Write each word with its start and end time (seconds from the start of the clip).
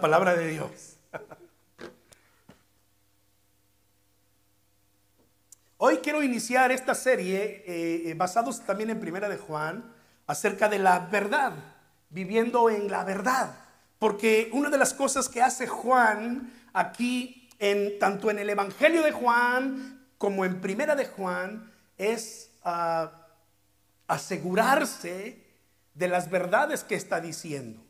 Palabra 0.00 0.34
de 0.34 0.48
Dios. 0.48 0.96
Hoy 5.76 5.98
quiero 5.98 6.22
iniciar 6.22 6.72
esta 6.72 6.94
serie 6.94 7.64
eh, 7.66 8.14
basados 8.14 8.64
también 8.64 8.88
en 8.90 9.00
Primera 9.00 9.28
de 9.28 9.36
Juan 9.36 9.92
acerca 10.26 10.68
de 10.70 10.78
la 10.78 11.00
verdad, 11.00 11.52
viviendo 12.08 12.70
en 12.70 12.90
la 12.90 13.04
verdad. 13.04 13.54
Porque 13.98 14.48
una 14.52 14.70
de 14.70 14.78
las 14.78 14.94
cosas 14.94 15.28
que 15.28 15.42
hace 15.42 15.66
Juan 15.66 16.50
aquí, 16.72 17.50
en, 17.58 17.98
tanto 17.98 18.30
en 18.30 18.38
el 18.38 18.48
Evangelio 18.48 19.02
de 19.02 19.12
Juan 19.12 20.06
como 20.16 20.46
en 20.46 20.62
Primera 20.62 20.96
de 20.96 21.06
Juan, 21.06 21.70
es 21.98 22.52
ah, 22.64 23.26
asegurarse 24.06 25.44
de 25.92 26.08
las 26.08 26.30
verdades 26.30 26.84
que 26.84 26.94
está 26.94 27.20
diciendo. 27.20 27.89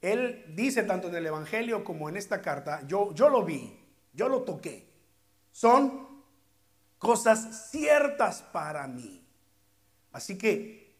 Él 0.00 0.44
dice 0.54 0.82
tanto 0.84 1.08
en 1.08 1.16
el 1.16 1.26
Evangelio 1.26 1.82
como 1.84 2.08
en 2.08 2.16
esta 2.16 2.40
carta, 2.40 2.86
yo, 2.86 3.12
yo 3.14 3.28
lo 3.28 3.44
vi, 3.44 3.78
yo 4.12 4.28
lo 4.28 4.42
toqué. 4.42 4.86
Son 5.50 6.08
cosas 6.98 7.70
ciertas 7.70 8.42
para 8.42 8.86
mí. 8.86 9.24
Así 10.12 10.38
que 10.38 10.94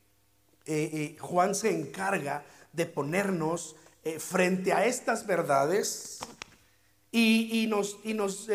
eh, 0.67 0.91
eh, 0.93 1.17
Juan 1.19 1.55
se 1.55 1.71
encarga 1.71 2.45
de 2.73 2.87
ponernos 2.87 3.77
eh, 4.05 4.19
frente 4.19 4.73
a 4.73 4.85
estas 4.85 5.27
verdades 5.27 6.21
y, 7.11 7.67
nos, 7.69 7.99
y 8.05 8.15
nos 8.15 8.49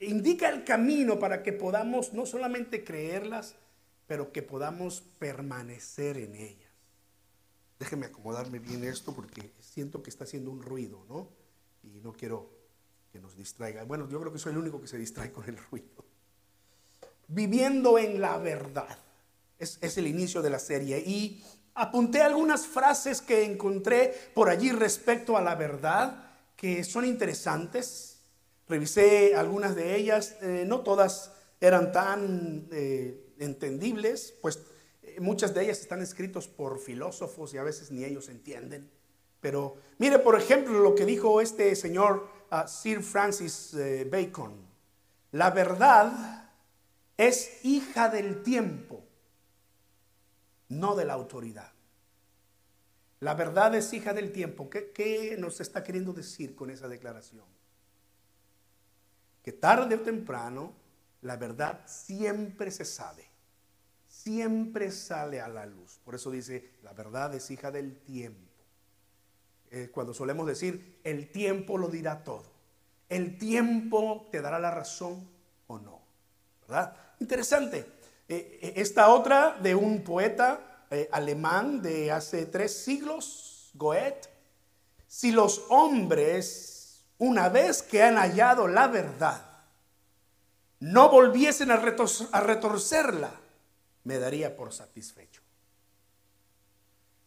indica 0.00 0.48
el 0.48 0.64
camino 0.64 1.18
para 1.18 1.42
que 1.42 1.52
podamos 1.52 2.12
no 2.12 2.26
solamente 2.26 2.82
creerlas, 2.84 3.54
pero 4.06 4.32
que 4.32 4.42
podamos 4.42 5.02
permanecer 5.18 6.16
en 6.18 6.34
ellas. 6.34 6.65
Déjeme 7.78 8.06
acomodarme 8.06 8.58
bien 8.58 8.84
esto 8.84 9.12
porque 9.14 9.52
siento 9.60 10.02
que 10.02 10.10
está 10.10 10.24
haciendo 10.24 10.50
un 10.50 10.62
ruido, 10.62 11.04
¿no? 11.08 11.28
Y 11.82 12.00
no 12.00 12.12
quiero 12.12 12.48
que 13.12 13.20
nos 13.20 13.36
distraiga. 13.36 13.84
Bueno, 13.84 14.08
yo 14.08 14.18
creo 14.20 14.32
que 14.32 14.38
soy 14.38 14.52
el 14.52 14.58
único 14.58 14.80
que 14.80 14.86
se 14.86 14.98
distrae 14.98 15.30
con 15.30 15.48
el 15.48 15.58
ruido. 15.58 16.04
Viviendo 17.28 17.98
en 17.98 18.20
la 18.20 18.38
verdad. 18.38 18.98
Es, 19.58 19.78
es 19.80 19.96
el 19.98 20.06
inicio 20.06 20.42
de 20.42 20.50
la 20.50 20.58
serie. 20.58 20.98
Y 20.98 21.42
apunté 21.74 22.22
algunas 22.22 22.66
frases 22.66 23.20
que 23.20 23.44
encontré 23.44 24.14
por 24.34 24.48
allí 24.48 24.72
respecto 24.72 25.36
a 25.36 25.42
la 25.42 25.54
verdad 25.54 26.26
que 26.56 26.82
son 26.84 27.04
interesantes. 27.04 28.16
Revisé 28.68 29.36
algunas 29.36 29.76
de 29.76 29.96
ellas, 29.96 30.36
eh, 30.42 30.64
no 30.66 30.80
todas 30.80 31.32
eran 31.60 31.92
tan 31.92 32.68
eh, 32.72 33.34
entendibles, 33.38 34.34
pues 34.42 34.60
muchas 35.20 35.54
de 35.54 35.64
ellas 35.64 35.80
están 35.80 36.02
escritos 36.02 36.48
por 36.48 36.78
filósofos 36.78 37.54
y 37.54 37.58
a 37.58 37.62
veces 37.62 37.90
ni 37.90 38.04
ellos 38.04 38.28
entienden. 38.28 38.90
Pero 39.40 39.76
mire, 39.98 40.18
por 40.18 40.38
ejemplo, 40.38 40.78
lo 40.80 40.94
que 40.94 41.04
dijo 41.04 41.40
este 41.40 41.74
señor 41.76 42.28
ah, 42.50 42.66
Sir 42.66 43.02
Francis 43.02 43.74
eh, 43.74 44.08
Bacon. 44.10 44.54
La 45.32 45.50
verdad 45.50 46.50
es 47.16 47.64
hija 47.64 48.08
del 48.08 48.42
tiempo, 48.42 49.04
no 50.68 50.94
de 50.94 51.04
la 51.04 51.14
autoridad. 51.14 51.72
La 53.20 53.34
verdad 53.34 53.74
es 53.74 53.92
hija 53.92 54.12
del 54.12 54.32
tiempo. 54.32 54.68
¿Qué, 54.68 54.90
¿Qué, 54.90 55.36
nos 55.38 55.60
está 55.60 55.82
queriendo 55.82 56.12
decir 56.12 56.54
con 56.54 56.70
esa 56.70 56.88
declaración? 56.88 57.44
Que 59.42 59.52
tarde 59.52 59.94
o 59.94 60.00
temprano 60.00 60.74
la 61.22 61.36
verdad 61.36 61.82
siempre 61.86 62.70
se 62.70 62.84
sabe 62.84 63.25
siempre 64.26 64.90
sale 64.90 65.40
a 65.40 65.46
la 65.46 65.66
luz. 65.66 66.00
Por 66.04 66.16
eso 66.16 66.32
dice, 66.32 66.72
la 66.82 66.92
verdad 66.92 67.32
es 67.36 67.48
hija 67.52 67.70
del 67.70 67.96
tiempo. 68.00 68.40
cuando 69.92 70.12
solemos 70.12 70.48
decir, 70.48 70.98
el 71.04 71.30
tiempo 71.30 71.78
lo 71.78 71.88
dirá 71.88 72.24
todo. 72.24 72.50
El 73.08 73.38
tiempo 73.38 74.26
te 74.32 74.40
dará 74.40 74.58
la 74.58 74.72
razón 74.72 75.28
o 75.68 75.78
no. 75.78 76.00
¿Verdad? 76.66 76.96
Interesante. 77.20 77.86
Eh, 78.28 78.58
eh, 78.62 78.72
esta 78.76 79.10
otra 79.10 79.58
de 79.62 79.76
un 79.76 80.02
poeta 80.02 80.86
eh, 80.90 81.08
alemán 81.12 81.80
de 81.80 82.10
hace 82.10 82.46
tres 82.46 82.76
siglos, 82.76 83.70
Goethe. 83.74 84.28
Si 85.06 85.30
los 85.30 85.66
hombres, 85.68 87.04
una 87.18 87.48
vez 87.48 87.80
que 87.80 88.02
han 88.02 88.16
hallado 88.16 88.66
la 88.66 88.88
verdad, 88.88 89.40
no 90.80 91.10
volviesen 91.10 91.70
a 91.70 91.76
retorcerla, 91.76 93.30
me 94.06 94.20
daría 94.20 94.56
por 94.56 94.72
satisfecho. 94.72 95.42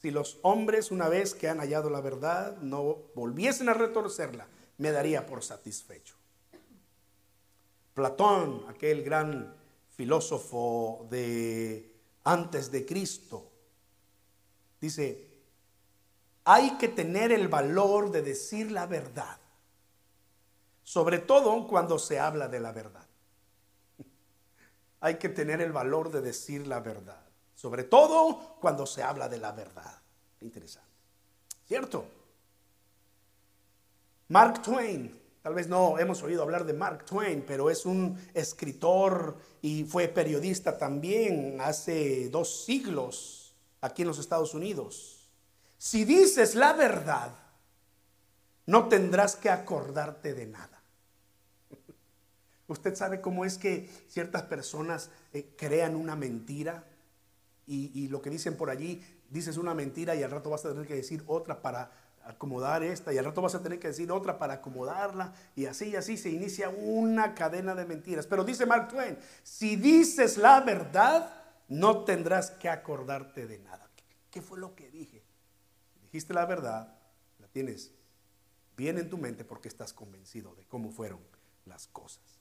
Si 0.02 0.12
los 0.12 0.40
hombres, 0.44 0.92
una 0.92 1.10
vez 1.10 1.36
que 1.36 1.50
han 1.50 1.60
hallado 1.60 1.90
la 1.90 2.00
verdad, 2.00 2.56
no 2.60 3.00
volviesen 3.16 3.68
a 3.68 3.74
retorcerla, 3.74 4.48
me 4.78 4.94
daría 4.94 5.26
por 5.26 5.44
satisfecho. 5.44 6.16
Platón, 7.94 8.64
aquel 8.70 9.04
gran 9.04 9.54
filósofo 9.98 11.06
de 11.10 11.94
antes 12.24 12.72
de 12.72 12.86
Cristo, 12.86 13.52
dice, 14.80 15.28
hay 16.46 16.78
que 16.78 16.88
tener 16.88 17.34
el 17.34 17.50
valor 17.50 18.10
de 18.10 18.22
decir 18.22 18.72
la 18.72 18.86
verdad, 18.86 19.38
sobre 20.84 21.20
todo 21.20 21.68
cuando 21.68 22.00
se 22.00 22.22
habla 22.22 22.48
de 22.48 22.62
la 22.62 22.72
verdad 22.72 23.09
hay 25.02 25.16
que 25.16 25.30
tener 25.30 25.62
el 25.62 25.72
valor 25.72 26.12
de 26.12 26.22
decir 26.22 26.68
la 26.68 26.80
verdad. 26.80 27.22
Sobre 27.56 27.84
todo 27.84 28.58
cuando 28.60 28.86
se 28.86 29.04
habla 29.04 29.28
de 29.28 29.38
la 29.38 29.52
verdad. 29.52 30.02
Interesante. 30.42 30.90
¿Cierto? 31.68 32.06
Mark 34.30 34.62
Twain. 34.62 35.20
Tal 35.42 35.54
vez 35.54 35.68
no 35.68 35.98
hemos 35.98 36.22
oído 36.22 36.44
hablar 36.44 36.66
de 36.66 36.74
Mark 36.74 37.06
Twain, 37.06 37.44
pero 37.48 37.70
es 37.70 37.86
un 37.86 38.18
escritor 38.34 39.38
y 39.62 39.86
fue 39.86 40.08
periodista 40.10 40.78
también 40.78 41.60
hace 41.62 42.30
dos 42.30 42.66
siglos 42.66 43.56
aquí 43.82 44.02
en 44.02 44.10
los 44.10 44.20
Estados 44.20 44.54
Unidos. 44.54 45.30
Si 45.78 46.04
dices 46.04 46.56
la 46.56 46.74
verdad, 46.74 47.32
no 48.66 48.90
tendrás 48.90 49.38
que 49.38 49.50
acordarte 49.50 50.34
de 50.34 50.46
nada. 50.46 50.79
Usted 52.70 52.96
sabe 52.96 53.20
cómo 53.20 53.46
es 53.46 53.58
que 53.58 53.90
ciertas 54.08 54.44
personas 54.44 55.10
eh, 55.34 55.54
crean 55.58 55.96
una 55.96 56.16
mentira 56.16 56.86
y, 57.66 58.08
lo 58.08 58.20
que 58.20 58.32
dicen 58.32 58.58
por 58.58 58.72
allí, 58.72 59.04
dices 59.30 59.58
una 59.58 59.76
mentira 59.76 60.16
y 60.16 60.24
al 60.24 60.32
rato 60.32 60.50
vas 60.50 60.66
a 60.66 60.70
tener 60.70 60.88
que 60.88 60.96
decir 60.96 61.24
otra 61.28 61.62
para 61.62 61.92
acomodar 62.24 62.84
esta 62.84 63.14
y 63.14 63.20
al 63.20 63.26
rato 63.26 63.44
vas 63.44 63.54
a 63.54 63.62
tener 63.62 63.78
que 63.78 63.90
decir 63.90 64.12
otra 64.12 64.40
para 64.40 64.56
acomodarla 64.56 65.36
y 65.56 65.68
así 65.68 65.90
y 65.90 65.96
así 65.96 66.18
se 66.18 66.30
inicia 66.30 66.70
una 66.70 67.36
cadena 67.36 67.76
de 67.76 67.86
mentiras. 67.86 68.26
Pero 68.26 68.44
dice 68.44 68.66
Mark 68.66 68.88
Twain, 68.88 69.20
si 69.44 69.76
dices 69.76 70.38
la 70.38 70.62
verdad, 70.62 71.32
no 71.68 72.04
tendrás 72.06 72.50
que 72.50 72.70
acordarte 72.70 73.46
de 73.46 73.60
nada. 73.60 73.88
¿Qué 74.32 74.42
fue 74.42 74.60
lo 74.60 74.76
que 74.76 74.90
dije? 74.90 75.24
Dijiste 76.02 76.34
la 76.34 76.46
verdad, 76.46 76.96
la 77.40 77.48
tienes 77.48 77.92
bien 78.76 78.98
en 78.98 79.10
tu 79.10 79.18
mente 79.18 79.44
porque 79.44 79.68
estás 79.68 79.94
convencido 79.94 80.56
de 80.56 80.66
cómo 80.66 80.92
fueron 80.92 81.20
las 81.66 81.88
cosas. 81.88 82.39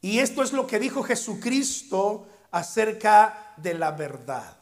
Y 0.00 0.18
esto 0.18 0.42
es 0.42 0.52
lo 0.52 0.66
que 0.66 0.78
dijo 0.78 1.02
Jesucristo 1.02 2.26
acerca 2.50 3.54
de 3.56 3.74
la 3.74 3.90
verdad. 3.92 4.56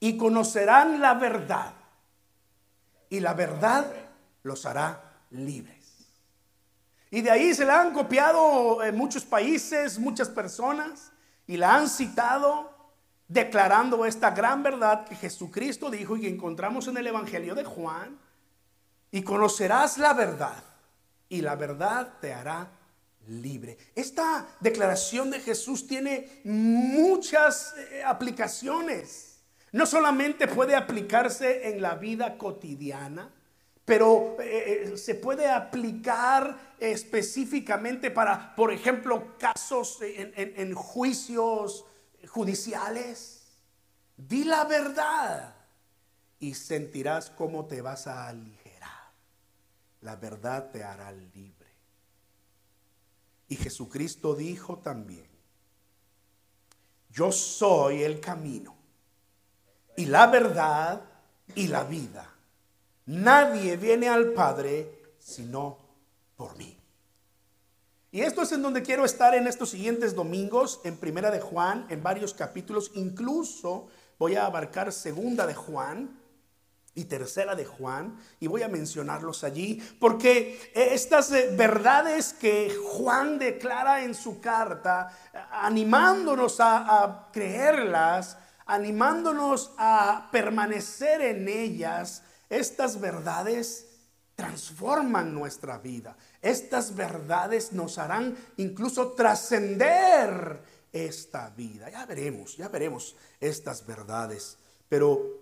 Y 0.00 0.16
conocerán 0.16 1.00
la 1.00 1.14
verdad. 1.14 1.74
Y 3.08 3.20
la 3.20 3.34
verdad 3.34 3.86
los 4.42 4.66
hará 4.66 5.24
libres. 5.30 6.06
Y 7.10 7.20
de 7.20 7.30
ahí 7.30 7.54
se 7.54 7.64
la 7.64 7.80
han 7.80 7.92
copiado 7.92 8.82
en 8.82 8.96
muchos 8.96 9.24
países, 9.24 9.98
muchas 9.98 10.28
personas, 10.28 11.12
y 11.46 11.56
la 11.56 11.76
han 11.76 11.88
citado 11.88 12.70
declarando 13.28 14.04
esta 14.04 14.30
gran 14.30 14.62
verdad 14.62 15.06
que 15.06 15.14
Jesucristo 15.14 15.90
dijo 15.90 16.16
y 16.16 16.22
que 16.22 16.28
encontramos 16.28 16.86
en 16.88 16.96
el 16.96 17.06
Evangelio 17.06 17.54
de 17.54 17.64
Juan. 17.64 18.18
Y 19.10 19.22
conocerás 19.22 19.98
la 19.98 20.14
verdad 20.14 20.71
y 21.32 21.40
la 21.40 21.56
verdad 21.56 22.18
te 22.20 22.34
hará 22.34 22.70
libre. 23.26 23.78
Esta 23.94 24.46
declaración 24.60 25.30
de 25.30 25.40
Jesús 25.40 25.86
tiene 25.86 26.42
muchas 26.44 27.74
eh, 27.78 28.02
aplicaciones. 28.04 29.38
No 29.72 29.86
solamente 29.86 30.46
puede 30.46 30.76
aplicarse 30.76 31.70
en 31.70 31.80
la 31.80 31.94
vida 31.94 32.36
cotidiana, 32.36 33.32
pero 33.86 34.36
eh, 34.40 34.90
eh, 34.92 34.96
se 34.98 35.14
puede 35.14 35.48
aplicar 35.48 36.74
específicamente 36.78 38.10
para, 38.10 38.54
por 38.54 38.70
ejemplo, 38.70 39.38
casos 39.38 40.00
en 40.02 40.74
juicios 40.74 41.86
judiciales. 42.28 43.44
Di 44.18 44.44
la 44.44 44.64
verdad 44.64 45.54
y 46.38 46.52
sentirás 46.52 47.30
cómo 47.30 47.64
te 47.64 47.80
vas 47.80 48.06
a 48.06 48.28
aliviar 48.28 48.61
la 50.02 50.16
verdad 50.16 50.70
te 50.70 50.84
hará 50.84 51.10
libre. 51.12 51.70
Y 53.48 53.56
Jesucristo 53.56 54.34
dijo 54.34 54.78
también, 54.78 55.28
yo 57.10 57.30
soy 57.32 58.02
el 58.02 58.20
camino 58.20 58.74
y 59.96 60.06
la 60.06 60.26
verdad 60.26 61.02
y 61.54 61.68
la 61.68 61.84
vida. 61.84 62.28
Nadie 63.06 63.76
viene 63.76 64.08
al 64.08 64.32
Padre 64.32 65.14
sino 65.18 65.78
por 66.36 66.56
mí. 66.56 66.78
Y 68.10 68.20
esto 68.20 68.42
es 68.42 68.52
en 68.52 68.62
donde 68.62 68.82
quiero 68.82 69.04
estar 69.04 69.34
en 69.34 69.46
estos 69.46 69.70
siguientes 69.70 70.14
domingos, 70.14 70.80
en 70.84 70.96
Primera 70.96 71.30
de 71.30 71.40
Juan, 71.40 71.86
en 71.88 72.02
varios 72.02 72.34
capítulos, 72.34 72.90
incluso 72.94 73.88
voy 74.18 74.34
a 74.34 74.46
abarcar 74.46 74.92
Segunda 74.92 75.46
de 75.46 75.54
Juan 75.54 76.21
y 76.94 77.04
Tercera 77.04 77.54
de 77.54 77.64
Juan, 77.64 78.18
y 78.38 78.46
voy 78.46 78.62
a 78.62 78.68
mencionarlos 78.68 79.44
allí, 79.44 79.82
porque 79.98 80.72
estas 80.74 81.32
eh, 81.32 81.54
verdades 81.56 82.34
que 82.34 82.74
Juan 82.90 83.38
declara 83.38 84.04
en 84.04 84.14
su 84.14 84.40
carta, 84.40 85.16
animándonos 85.50 86.56
a 86.60 87.28
creerlas, 87.32 88.36
animándonos 88.66 89.72
a 89.78 90.28
permanecer 90.30 91.22
en 91.22 91.48
ellas, 91.48 92.22
estas 92.48 93.00
verdades 93.00 93.86
transforman 94.34 95.34
nuestra 95.34 95.78
vida. 95.78 96.16
Estas 96.40 96.94
verdades 96.94 97.72
nos 97.72 97.98
harán 97.98 98.36
incluso 98.56 99.12
trascender 99.12 100.60
esta 100.92 101.50
vida. 101.50 101.90
Ya 101.90 102.04
veremos, 102.06 102.56
ya 102.56 102.68
veremos 102.68 103.16
estas 103.40 103.86
verdades. 103.86 104.58
Pero 104.88 105.41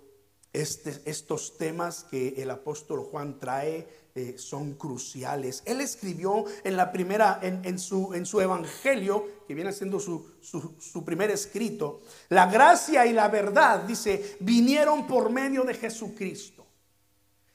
este, 0.52 1.00
estos 1.04 1.56
temas 1.56 2.04
que 2.04 2.42
el 2.42 2.50
apóstol 2.50 3.04
Juan 3.04 3.38
trae 3.38 3.86
eh, 4.14 4.36
son 4.38 4.74
cruciales. 4.74 5.62
Él 5.66 5.80
escribió 5.80 6.44
en 6.64 6.76
la 6.76 6.90
primera, 6.90 7.38
en, 7.42 7.78
su, 7.78 8.12
en 8.14 8.26
su 8.26 8.40
evangelio, 8.40 9.26
que 9.46 9.54
viene 9.54 9.72
siendo 9.72 10.00
su, 10.00 10.26
su 10.42 11.04
primer 11.04 11.30
escrito, 11.30 12.00
la 12.28 12.46
gracia 12.46 13.06
y 13.06 13.12
la 13.12 13.28
verdad, 13.28 13.84
dice, 13.84 14.36
vinieron 14.40 15.06
por 15.06 15.30
medio 15.30 15.62
de 15.62 15.74
Jesucristo. 15.74 16.66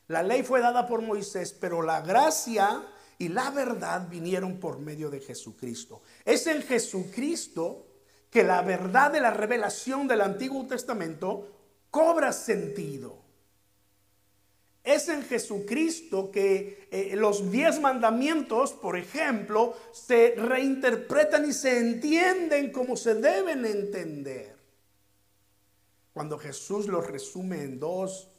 La 0.07 0.23
ley 0.23 0.43
fue 0.43 0.61
dada 0.61 0.87
por 0.87 1.01
Moisés, 1.01 1.51
pero 1.59 1.81
la 1.81 2.01
gracia 2.01 2.85
y 3.17 3.29
la 3.29 3.49
verdad 3.49 4.07
vinieron 4.09 4.59
por 4.59 4.79
medio 4.79 5.09
de 5.09 5.19
Jesucristo. 5.19 6.01
Es 6.23 6.47
en 6.47 6.61
Jesucristo 6.61 7.87
que 8.29 8.43
la 8.43 8.61
verdad 8.61 9.11
de 9.11 9.21
la 9.21 9.31
revelación 9.31 10.07
del 10.07 10.21
Antiguo 10.21 10.65
Testamento 10.67 11.54
cobra 11.95 12.33
sentido. 12.33 13.23
Es 14.83 15.07
en 15.07 15.23
Jesucristo 15.23 16.29
que 16.29 16.89
eh, 16.91 17.15
los 17.15 17.49
diez 17.49 17.79
mandamientos, 17.79 18.73
por 18.73 18.97
ejemplo, 18.97 19.73
se 19.93 20.35
reinterpretan 20.35 21.49
y 21.49 21.53
se 21.53 21.79
entienden 21.79 22.73
como 22.73 22.97
se 22.97 23.15
deben 23.15 23.65
entender. 23.65 24.57
Cuando 26.11 26.37
Jesús 26.37 26.87
los 26.87 27.07
resume 27.07 27.63
en 27.63 27.79
dos, 27.79 28.29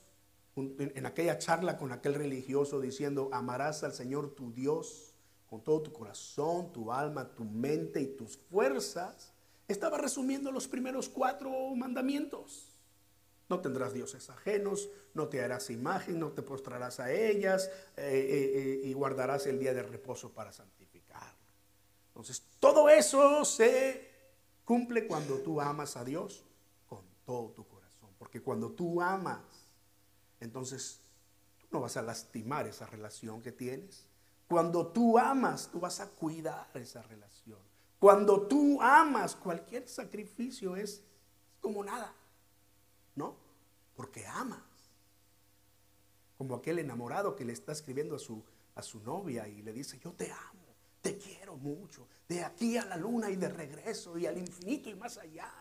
en 0.56 1.06
aquella 1.06 1.38
charla 1.38 1.78
con 1.78 1.92
aquel 1.92 2.12
religioso 2.12 2.78
diciendo, 2.78 3.30
amarás 3.32 3.84
al 3.84 3.94
Señor 3.94 4.34
tu 4.34 4.52
Dios 4.52 5.14
con 5.48 5.64
todo 5.64 5.80
tu 5.80 5.94
corazón, 5.94 6.74
tu 6.74 6.92
alma, 6.92 7.34
tu 7.34 7.44
mente 7.44 8.02
y 8.02 8.16
tus 8.16 8.36
fuerzas, 8.36 9.32
estaba 9.66 9.96
resumiendo 9.96 10.52
los 10.52 10.68
primeros 10.68 11.08
cuatro 11.08 11.74
mandamientos. 11.74 12.75
No 13.48 13.60
tendrás 13.60 13.92
dioses 13.92 14.28
ajenos, 14.28 14.88
no 15.14 15.28
te 15.28 15.42
harás 15.42 15.70
imagen, 15.70 16.18
no 16.18 16.32
te 16.32 16.42
postrarás 16.42 16.98
a 16.98 17.12
ellas 17.12 17.70
eh, 17.96 18.02
eh, 18.06 18.52
eh, 18.54 18.80
y 18.84 18.92
guardarás 18.92 19.46
el 19.46 19.58
día 19.58 19.72
de 19.72 19.82
reposo 19.82 20.32
para 20.32 20.52
santificarlo. 20.52 21.36
Entonces, 22.08 22.42
todo 22.58 22.88
eso 22.88 23.44
se 23.44 24.10
cumple 24.64 25.06
cuando 25.06 25.38
tú 25.38 25.60
amas 25.60 25.96
a 25.96 26.04
Dios 26.04 26.44
con 26.88 27.04
todo 27.24 27.50
tu 27.50 27.66
corazón. 27.66 28.10
Porque 28.18 28.42
cuando 28.42 28.72
tú 28.72 29.00
amas, 29.00 29.40
entonces 30.40 31.00
tú 31.58 31.66
no 31.70 31.80
vas 31.80 31.96
a 31.96 32.02
lastimar 32.02 32.66
esa 32.66 32.86
relación 32.86 33.42
que 33.42 33.52
tienes. 33.52 34.06
Cuando 34.48 34.88
tú 34.88 35.18
amas, 35.18 35.68
tú 35.70 35.80
vas 35.80 36.00
a 36.00 36.08
cuidar 36.08 36.68
esa 36.74 37.02
relación. 37.02 37.58
Cuando 37.98 38.46
tú 38.46 38.80
amas, 38.82 39.34
cualquier 39.36 39.88
sacrificio 39.88 40.76
es 40.76 41.02
como 41.60 41.84
nada. 41.84 42.12
¿No? 43.16 43.36
Porque 43.96 44.26
amas. 44.26 44.60
Como 46.38 46.54
aquel 46.54 46.78
enamorado 46.78 47.34
que 47.34 47.44
le 47.44 47.52
está 47.52 47.72
escribiendo 47.72 48.16
a 48.16 48.18
su, 48.18 48.42
a 48.74 48.82
su 48.82 49.00
novia 49.00 49.48
y 49.48 49.62
le 49.62 49.72
dice, 49.72 49.98
yo 49.98 50.12
te 50.12 50.30
amo, 50.30 50.74
te 51.02 51.16
quiero 51.16 51.56
mucho, 51.56 52.06
de 52.28 52.44
aquí 52.44 52.76
a 52.76 52.84
la 52.84 52.96
luna 52.96 53.30
y 53.30 53.36
de 53.36 53.48
regreso 53.48 54.16
y 54.18 54.26
al 54.26 54.38
infinito 54.38 54.90
y 54.90 54.94
más 54.94 55.18
allá. 55.18 55.52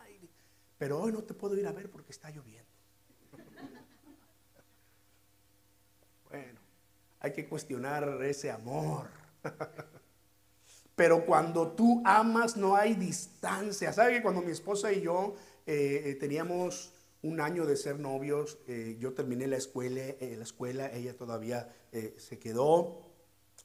Pero 0.78 1.00
hoy 1.00 1.12
no 1.12 1.22
te 1.22 1.34
puedo 1.34 1.56
ir 1.56 1.66
a 1.66 1.72
ver 1.72 1.90
porque 1.90 2.12
está 2.12 2.30
lloviendo. 2.30 2.70
bueno, 6.30 6.60
hay 7.20 7.32
que 7.32 7.48
cuestionar 7.48 8.22
ese 8.22 8.50
amor. 8.50 9.08
Pero 10.96 11.24
cuando 11.24 11.72
tú 11.72 12.02
amas 12.04 12.56
no 12.56 12.74
hay 12.74 12.94
distancia. 12.94 13.92
¿Sabe 13.92 14.14
que 14.14 14.22
cuando 14.22 14.42
mi 14.42 14.50
esposa 14.50 14.92
y 14.92 15.02
yo 15.02 15.36
eh, 15.66 16.02
eh, 16.04 16.14
teníamos 16.14 16.92
un 17.22 17.40
año 17.40 17.66
de 17.66 17.76
ser 17.76 17.98
novios, 17.98 18.58
eh, 18.66 18.96
yo 18.98 19.12
terminé 19.14 19.46
la 19.46 19.56
escuela, 19.56 20.00
eh, 20.00 20.34
la 20.36 20.44
escuela 20.44 20.92
ella 20.92 21.16
todavía 21.16 21.68
eh, 21.92 22.14
se 22.18 22.38
quedó 22.38 23.02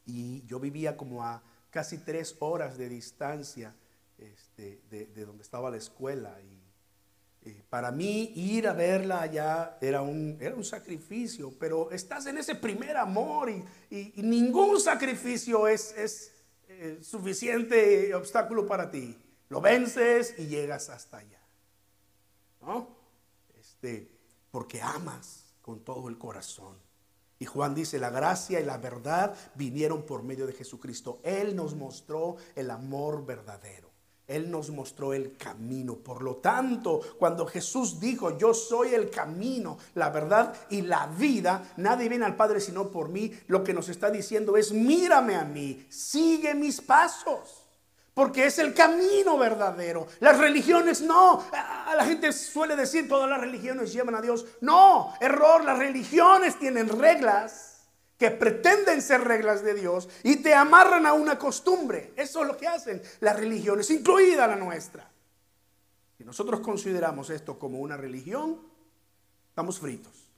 y 0.06 0.45
yo 0.45 0.59
vivía 0.59 0.98
como 0.98 1.24
a 1.24 1.44
casi 1.69 2.00
tres 2.00 2.36
horas 2.39 2.77
de 2.77 2.89
distancia 2.89 3.75
este, 4.18 4.81
de, 4.89 5.25
donde 5.25 5.44
estaba 5.44 5.69
la 5.69 5.77
escuela. 5.77 6.38
Y, 6.42 6.62
para 7.71 7.92
mí 7.92 8.33
ir 8.36 8.68
a 8.68 8.74
verla 8.74 9.24
allá 9.24 9.77
era 9.81 10.03
un, 10.03 10.38
era 10.39 10.56
un 10.56 10.63
sacrificio, 10.63 11.51
pero 11.59 11.89
estás 11.89 12.27
en 12.27 12.38
ese 12.38 12.53
primer 12.53 12.95
amor 12.98 13.50
y, 13.50 13.63
ningún 14.18 14.80
sacrificio 14.80 15.68
es, 15.68 15.95
es 15.98 16.31
suficiente 17.01 18.13
obstáculo 18.13 18.68
para 18.68 18.92
ti. 18.92 19.18
Lo 19.50 19.59
vences 19.59 20.36
y 20.38 20.48
llegas 20.48 20.89
hasta 20.89 21.18
allá. 21.18 21.42
¿No? 22.62 23.00
Porque 24.51 24.81
amas 24.81 25.45
con 25.61 25.79
todo 25.83 26.09
el 26.09 26.17
corazón. 26.17 26.75
Y 27.39 27.45
Juan 27.45 27.73
dice, 27.73 27.97
la 27.97 28.11
gracia 28.11 28.59
y 28.59 28.65
la 28.65 28.77
verdad 28.77 29.35
vinieron 29.55 30.03
por 30.03 30.21
medio 30.21 30.45
de 30.45 30.53
Jesucristo. 30.53 31.19
Él 31.23 31.55
nos 31.55 31.73
mostró 31.73 32.35
el 32.55 32.69
amor 32.69 33.25
verdadero. 33.25 33.89
Él 34.27 34.50
nos 34.50 34.69
mostró 34.69 35.13
el 35.13 35.35
camino. 35.38 35.95
Por 35.95 36.21
lo 36.21 36.38
tanto, 36.38 37.01
cuando 37.19 37.45
Jesús 37.45 38.00
dijo, 38.00 38.38
yo 38.38 38.53
soy 38.53 38.93
el 38.93 39.09
camino, 39.09 39.77
la 39.95 40.09
verdad 40.09 40.55
y 40.69 40.83
la 40.83 41.07
vida, 41.07 41.73
nadie 41.77 42.07
viene 42.07 42.25
al 42.25 42.35
Padre 42.38 42.61
sino 42.61 42.89
por 42.91 43.09
mí, 43.09 43.31
lo 43.47 43.63
que 43.63 43.73
nos 43.73 43.89
está 43.89 44.09
diciendo 44.09 44.55
es, 44.55 44.71
mírame 44.71 45.35
a 45.35 45.43
mí, 45.43 45.85
sigue 45.89 46.53
mis 46.53 46.79
pasos. 46.79 47.61
Porque 48.13 48.46
es 48.46 48.60
el 48.60 48.74
camino 48.74 49.38
verdadero. 49.38 50.08
Las 50.20 50.38
religiones 50.38 51.01
no. 51.01 51.46
La 51.51 52.06
gente 52.06 52.34
suele 52.34 52.75
decir 52.75 53.08
todas 53.08 53.30
las 53.30 53.39
religiones 53.39 53.94
llevan 53.94 54.15
a 54.15 54.22
Dios. 54.22 54.46
No, 54.60 55.13
error. 55.22 55.63
Las 55.63 55.80
religiones 55.80 56.60
tienen 56.60 56.89
reglas 56.89 57.88
que 58.18 58.30
pretenden 58.30 59.01
ser 59.01 59.22
reglas 59.24 59.63
de 59.63 59.74
Dios 59.74 60.10
y 60.24 60.38
te 60.38 60.53
amarran 60.53 61.06
a 61.06 61.13
una 61.13 61.39
costumbre. 61.39 62.13
Eso 62.15 62.41
es 62.41 62.48
lo 62.48 62.58
que 62.58 62.68
hacen 62.68 63.01
las 63.20 63.36
religiones, 63.39 63.89
incluida 63.89 64.46
la 64.46 64.58
nuestra. 64.58 65.10
Si 66.18 66.24
nosotros 66.24 66.60
consideramos 66.60 67.32
esto 67.32 67.58
como 67.58 67.80
una 67.80 67.98
religión, 67.98 68.60
estamos 69.50 69.80
fritos. 69.80 70.30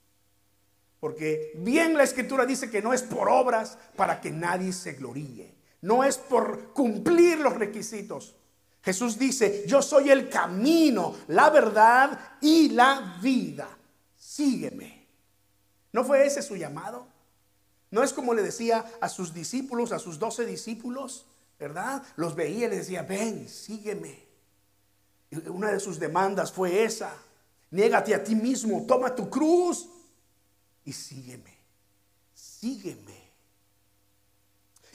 Porque 0.98 1.52
bien 1.56 1.94
la 1.94 2.04
escritura 2.04 2.46
dice 2.46 2.70
que 2.70 2.80
no 2.80 2.94
es 2.94 3.02
por 3.02 3.28
obras 3.28 3.76
para 3.96 4.20
que 4.20 4.30
nadie 4.30 4.72
se 4.72 4.94
gloríe 4.94 5.53
no 5.84 6.02
es 6.02 6.16
por 6.16 6.72
cumplir 6.72 7.38
los 7.38 7.54
requisitos. 7.56 8.34
Jesús 8.82 9.18
dice, 9.18 9.64
yo 9.66 9.82
soy 9.82 10.10
el 10.10 10.30
camino, 10.30 11.14
la 11.28 11.50
verdad 11.50 12.38
y 12.40 12.70
la 12.70 13.18
vida. 13.20 13.68
Sígueme. 14.16 15.06
¿No 15.92 16.02
fue 16.02 16.24
ese 16.24 16.40
su 16.40 16.56
llamado? 16.56 17.06
¿No 17.90 18.02
es 18.02 18.14
como 18.14 18.32
le 18.32 18.42
decía 18.42 18.82
a 18.98 19.10
sus 19.10 19.34
discípulos, 19.34 19.92
a 19.92 19.98
sus 19.98 20.18
doce 20.18 20.46
discípulos? 20.46 21.26
¿Verdad? 21.58 22.02
Los 22.16 22.34
veía 22.34 22.66
y 22.66 22.70
les 22.70 22.78
decía, 22.78 23.02
ven, 23.02 23.46
sígueme. 23.46 24.26
una 25.48 25.70
de 25.70 25.80
sus 25.80 26.00
demandas 26.00 26.50
fue 26.50 26.84
esa. 26.84 27.12
Niégate 27.70 28.14
a 28.14 28.24
ti 28.24 28.34
mismo, 28.34 28.86
toma 28.88 29.14
tu 29.14 29.28
cruz 29.28 29.86
y 30.82 30.94
sígueme. 30.94 31.58
Sígueme. 32.32 33.13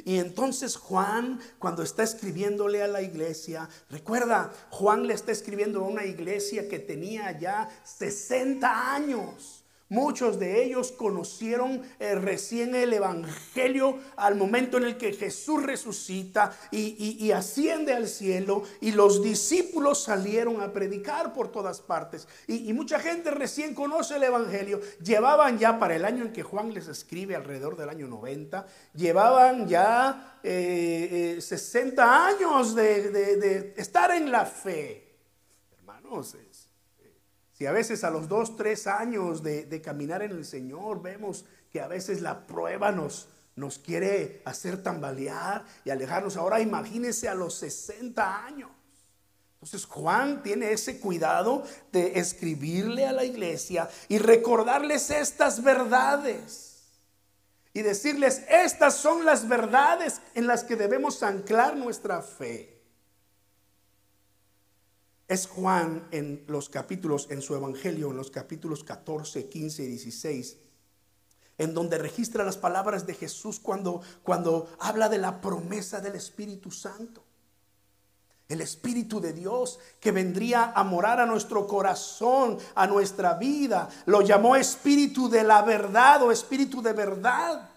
Y 0.10 0.18
entonces 0.18 0.76
Juan, 0.76 1.40
cuando 1.60 1.84
está 1.84 2.02
escribiéndole 2.02 2.82
a 2.82 2.88
la 2.88 3.04
iglesia, 3.04 3.70
recuerda, 3.92 4.52
Juan 4.72 5.06
le 5.06 5.14
está 5.14 5.32
escribiendo 5.32 5.82
a 5.82 5.88
una 5.88 6.04
iglesia 6.04 6.68
que 6.68 6.80
tenía 6.80 7.38
ya 7.38 7.70
60 7.84 8.96
años. 8.96 9.59
Muchos 9.90 10.38
de 10.38 10.64
ellos 10.64 10.92
conocieron 10.92 11.82
eh, 11.98 12.14
recién 12.14 12.76
el 12.76 12.94
Evangelio 12.94 13.98
al 14.18 14.36
momento 14.36 14.78
en 14.78 14.84
el 14.84 14.98
que 14.98 15.14
Jesús 15.14 15.64
resucita 15.64 16.56
y, 16.70 17.32
asciende 17.32 17.94
al 17.94 18.08
cielo 18.08 18.64
y 18.82 18.92
los 18.92 19.24
discípulos 19.24 20.04
salieron 20.04 20.62
a 20.62 20.72
predicar 20.72 21.34
por 21.34 21.52
todas 21.52 21.82
partes. 21.82 22.28
Y, 22.46 22.72
mucha 22.74 23.00
gente 23.00 23.32
recién 23.32 23.74
conoce 23.74 24.18
el 24.18 24.24
Evangelio. 24.24 24.80
Llevaban 25.04 25.58
ya 25.58 25.80
para 25.80 25.96
el 25.96 26.06
año 26.06 26.24
en 26.24 26.34
que 26.34 26.44
Juan 26.44 26.72
les 26.72 26.88
escribe, 26.88 27.36
alrededor 27.36 27.76
del 27.76 27.90
año 27.90 28.08
90, 28.08 28.68
llevaban 28.94 29.68
ya 29.68 30.38
60 30.44 30.44
eh, 30.44 31.40
eh, 31.40 31.94
años 31.98 32.76
de, 32.76 33.10
de 33.10 33.74
estar 33.76 34.12
en 34.12 34.32
la 34.32 34.46
fe. 34.46 35.18
Hermanos, 35.80 36.36
si 37.60 37.66
a 37.66 37.74
veces 37.74 38.06
a 38.06 38.10
los 38.10 38.30
dos, 38.30 38.56
tres 38.56 38.88
años 38.88 39.44
de, 39.44 39.82
caminar 39.84 40.22
en 40.22 40.32
el 40.32 40.46
Señor 40.46 41.02
vemos 41.02 41.44
que 41.70 41.82
a 41.82 41.90
veces 41.90 42.22
la 42.22 42.48
prueba 42.48 42.94
nos, 42.94 43.28
nos 43.58 43.80
quiere 43.80 44.42
hacer 44.46 44.82
tambalear 44.82 45.66
y 45.84 45.90
alejarnos. 45.90 46.38
Ahora 46.38 46.62
imagínense 46.62 47.28
a 47.28 47.36
los 47.36 47.56
60 47.56 48.46
años. 48.46 48.70
Entonces 49.56 49.84
Juan 49.84 50.42
tiene 50.42 50.72
ese 50.72 51.02
cuidado 51.02 51.66
de 51.92 52.18
escribirle 52.18 53.06
a 53.06 53.12
la 53.12 53.26
iglesia 53.26 53.90
y 54.08 54.20
recordarles 54.20 55.10
estas 55.10 55.62
verdades. 55.62 56.86
Y 57.74 57.82
decirles, 57.82 58.42
estas 58.48 58.96
son 58.96 59.26
las 59.26 59.50
verdades 59.50 60.22
en 60.34 60.48
las 60.48 60.64
que 60.64 60.78
debemos 60.78 61.24
anclar 61.24 61.76
nuestra 61.76 62.22
fe 62.22 62.79
es 65.30 65.48
Juan 65.48 66.08
en 66.10 66.44
los 66.48 66.70
capítulos, 66.70 67.28
en 67.30 67.44
su 67.44 67.56
evangelio, 67.56 68.10
en 68.10 68.18
los 68.18 68.32
capítulos 68.32 68.84
14, 68.84 69.48
15 69.48 69.84
y 69.84 69.86
16, 69.86 70.58
en 71.60 71.74
donde 71.76 72.00
registra 72.00 72.44
las 72.44 72.58
palabras 72.58 73.06
de 73.06 73.14
Jesús 73.14 73.60
cuando, 73.60 74.02
cuando 74.24 74.68
habla 74.80 75.08
de 75.08 75.20
la 75.20 75.40
promesa 75.40 76.02
del 76.02 76.16
Espíritu 76.16 76.72
Santo. 76.72 77.24
El 78.48 78.62
Espíritu 78.62 79.22
de 79.22 79.34
Dios 79.34 79.78
que 80.00 80.12
vendría 80.12 80.74
a 80.76 80.84
morar 80.84 81.20
a 81.20 81.28
nuestro 81.28 81.68
corazón, 81.68 82.58
a 82.74 82.88
nuestra 82.88 83.36
vida. 83.36 83.88
Lo 84.08 84.24
llamó 84.24 84.56
Espíritu 84.56 85.30
de 85.30 85.44
la 85.44 85.62
verdad 85.62 86.24
o 86.24 86.32
Espíritu 86.32 86.82
de 86.82 86.94
verdad. 86.94 87.70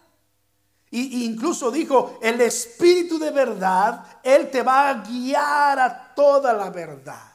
Y 0.91 1.27
incluso 1.27 1.71
dijo, 1.71 2.19
el 2.23 2.41
Espíritu 2.41 3.19
de 3.19 3.31
verdad, 3.31 4.07
Él 4.23 4.51
te 4.51 4.63
va 4.63 4.89
a 4.89 5.03
guiar 5.03 5.79
a 5.79 6.15
toda 6.15 6.55
la 6.55 6.71
verdad. 6.71 7.32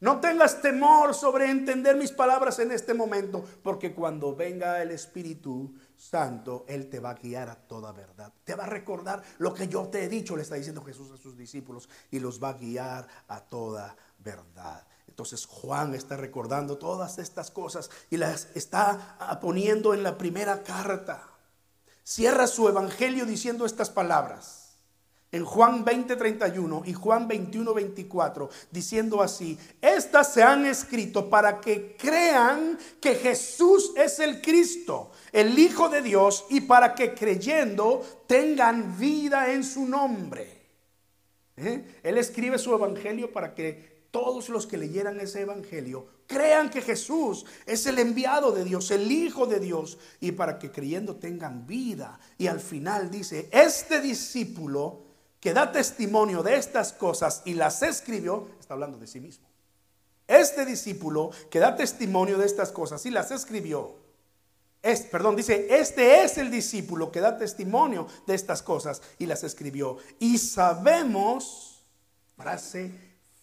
No 0.00 0.20
tengas 0.20 0.62
temor 0.62 1.12
sobre 1.12 1.50
entender 1.50 1.96
mis 1.96 2.12
palabras 2.12 2.60
en 2.60 2.70
este 2.70 2.94
momento, 2.94 3.44
porque 3.64 3.92
cuando 3.92 4.36
venga 4.36 4.80
el 4.80 4.92
Espíritu 4.92 5.74
Santo, 5.96 6.64
Él 6.68 6.88
te 6.88 7.00
va 7.00 7.10
a 7.10 7.14
guiar 7.14 7.48
a 7.48 7.56
toda 7.56 7.90
verdad. 7.90 8.32
Te 8.44 8.54
va 8.54 8.64
a 8.64 8.68
recordar 8.68 9.22
lo 9.38 9.52
que 9.52 9.66
yo 9.66 9.88
te 9.88 10.04
he 10.04 10.08
dicho, 10.08 10.36
le 10.36 10.42
está 10.42 10.54
diciendo 10.54 10.84
Jesús 10.84 11.10
a 11.10 11.16
sus 11.16 11.36
discípulos, 11.36 11.88
y 12.12 12.20
los 12.20 12.40
va 12.40 12.50
a 12.50 12.52
guiar 12.52 13.08
a 13.26 13.40
toda 13.40 13.96
verdad. 14.18 14.86
Entonces 15.08 15.46
Juan 15.46 15.96
está 15.96 16.16
recordando 16.16 16.78
todas 16.78 17.18
estas 17.18 17.50
cosas 17.50 17.90
y 18.08 18.18
las 18.18 18.48
está 18.54 19.38
poniendo 19.40 19.92
en 19.94 20.04
la 20.04 20.16
primera 20.16 20.62
carta. 20.62 21.24
Cierra 22.04 22.46
su 22.46 22.68
evangelio 22.68 23.26
diciendo 23.26 23.66
estas 23.66 23.90
palabras 23.90 24.67
en 25.30 25.44
Juan 25.44 25.84
20:31 25.84 26.82
y 26.86 26.92
Juan 26.94 27.28
21:24, 27.28 28.48
diciendo 28.70 29.22
así, 29.22 29.58
estas 29.80 30.32
se 30.32 30.42
han 30.42 30.64
escrito 30.64 31.28
para 31.28 31.60
que 31.60 31.96
crean 31.96 32.78
que 33.00 33.14
Jesús 33.14 33.92
es 33.96 34.18
el 34.20 34.40
Cristo, 34.40 35.10
el 35.32 35.58
Hijo 35.58 35.88
de 35.88 36.02
Dios, 36.02 36.46
y 36.48 36.62
para 36.62 36.94
que 36.94 37.14
creyendo 37.14 38.02
tengan 38.26 38.98
vida 38.98 39.52
en 39.52 39.64
su 39.64 39.86
nombre. 39.86 40.56
¿Eh? 41.56 42.00
Él 42.02 42.18
escribe 42.18 42.58
su 42.58 42.72
evangelio 42.72 43.32
para 43.32 43.54
que 43.54 43.98
todos 44.10 44.48
los 44.48 44.66
que 44.66 44.78
leyeran 44.78 45.20
ese 45.20 45.42
evangelio 45.42 46.06
crean 46.26 46.70
que 46.70 46.80
Jesús 46.80 47.44
es 47.66 47.86
el 47.86 47.98
enviado 47.98 48.52
de 48.52 48.64
Dios, 48.64 48.90
el 48.90 49.10
Hijo 49.10 49.46
de 49.46 49.60
Dios, 49.60 49.98
y 50.20 50.32
para 50.32 50.58
que 50.58 50.70
creyendo 50.70 51.16
tengan 51.16 51.66
vida. 51.66 52.18
Y 52.38 52.46
al 52.46 52.60
final 52.60 53.10
dice, 53.10 53.48
este 53.50 54.00
discípulo, 54.00 55.07
que 55.40 55.54
da 55.54 55.70
testimonio 55.72 56.42
de 56.42 56.56
estas 56.56 56.92
cosas 56.92 57.42
y 57.44 57.54
las 57.54 57.82
escribió, 57.82 58.48
está 58.60 58.74
hablando 58.74 58.98
de 58.98 59.06
sí 59.06 59.20
mismo. 59.20 59.46
Este 60.26 60.66
discípulo 60.66 61.30
que 61.50 61.58
da 61.58 61.76
testimonio 61.76 62.38
de 62.38 62.46
estas 62.46 62.70
cosas 62.70 63.04
y 63.06 63.10
las 63.10 63.30
escribió, 63.30 63.96
es, 64.82 65.00
perdón, 65.02 65.36
dice, 65.36 65.66
este 65.70 66.22
es 66.22 66.38
el 66.38 66.50
discípulo 66.50 67.10
que 67.10 67.20
da 67.20 67.36
testimonio 67.36 68.06
de 68.26 68.34
estas 68.34 68.62
cosas 68.62 69.02
y 69.18 69.26
las 69.26 69.42
escribió. 69.42 69.98
Y 70.20 70.38
sabemos, 70.38 71.84
frase, 72.36 72.92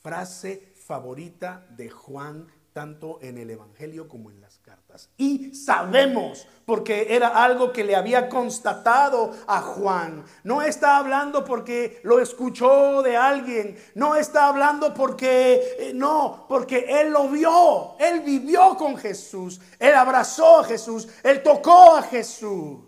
frase 0.01 0.73
favorita 0.85 1.65
de 1.71 1.89
Juan 1.89 2.47
tanto 2.75 3.19
en 3.21 3.37
el 3.37 3.49
Evangelio 3.49 4.09
como 4.09 4.29
en 4.29 4.41
las 4.41 4.59
cartas. 4.59 5.09
Y 5.15 5.55
sabemos, 5.55 6.45
porque 6.65 7.15
era 7.15 7.29
algo 7.29 7.71
que 7.71 7.85
le 7.85 7.95
había 7.95 8.27
constatado 8.27 9.31
a 9.47 9.61
Juan. 9.61 10.25
No 10.43 10.61
está 10.61 10.97
hablando 10.97 11.45
porque 11.45 12.01
lo 12.03 12.19
escuchó 12.19 13.01
de 13.01 13.15
alguien, 13.15 13.77
no 13.93 14.17
está 14.17 14.49
hablando 14.49 14.93
porque, 14.93 15.77
eh, 15.79 15.91
no, 15.95 16.45
porque 16.49 16.85
él 16.99 17.13
lo 17.13 17.29
vio, 17.29 17.95
él 17.97 18.19
vivió 18.19 18.75
con 18.75 18.97
Jesús, 18.97 19.61
él 19.79 19.95
abrazó 19.95 20.59
a 20.59 20.65
Jesús, 20.65 21.07
él 21.23 21.41
tocó 21.41 21.95
a 21.95 22.01
Jesús. 22.01 22.81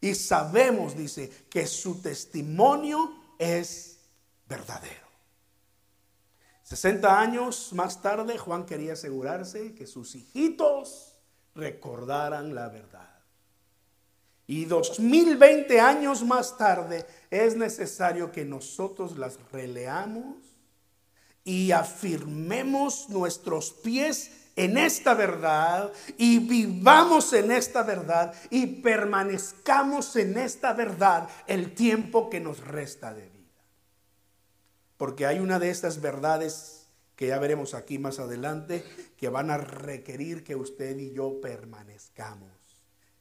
Y 0.00 0.14
sabemos, 0.14 0.96
dice, 0.96 1.30
que 1.50 1.66
su 1.66 2.00
testimonio 2.00 3.12
es 3.38 3.98
verdadero. 4.48 5.09
60 6.70 7.20
años 7.20 7.72
más 7.72 8.00
tarde, 8.00 8.38
Juan 8.38 8.64
quería 8.64 8.92
asegurarse 8.92 9.74
que 9.74 9.88
sus 9.88 10.14
hijitos 10.14 11.18
recordaran 11.56 12.54
la 12.54 12.68
verdad. 12.68 13.10
Y 14.46 14.66
2020 14.66 15.80
años 15.80 16.22
más 16.22 16.56
tarde 16.56 17.04
es 17.28 17.56
necesario 17.56 18.30
que 18.30 18.44
nosotros 18.44 19.18
las 19.18 19.40
releamos 19.50 20.36
y 21.42 21.72
afirmemos 21.72 23.08
nuestros 23.08 23.72
pies 23.72 24.30
en 24.54 24.78
esta 24.78 25.14
verdad 25.14 25.92
y 26.18 26.38
vivamos 26.38 27.32
en 27.32 27.50
esta 27.50 27.82
verdad 27.82 28.32
y 28.48 28.66
permanezcamos 28.66 30.14
en 30.14 30.38
esta 30.38 30.72
verdad 30.72 31.28
el 31.48 31.74
tiempo 31.74 32.30
que 32.30 32.38
nos 32.38 32.60
resta 32.60 33.12
de 33.12 33.28
vida 33.28 33.39
porque 35.00 35.24
hay 35.24 35.38
una 35.38 35.58
de 35.58 35.70
estas 35.70 36.02
verdades 36.02 36.84
que 37.16 37.28
ya 37.28 37.38
veremos 37.38 37.72
aquí 37.72 37.98
más 37.98 38.18
adelante, 38.18 38.84
que 39.16 39.30
van 39.30 39.50
a 39.50 39.56
requerir 39.56 40.44
que 40.44 40.54
usted 40.54 40.98
y 40.98 41.12
yo 41.12 41.40
permanezcamos 41.40 42.52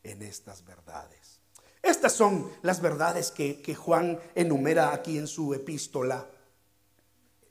en 0.04 0.22
estas 0.22 0.66
verdades. 0.66 1.40
Estas 1.82 2.12
son 2.12 2.52
las 2.64 2.82
verdades 2.82 3.32
que, 3.32 3.76
Juan 3.76 4.20
enumera 4.36 4.94
aquí 4.94 5.18
en 5.18 5.26
su 5.26 5.54
epístola. 5.54 6.28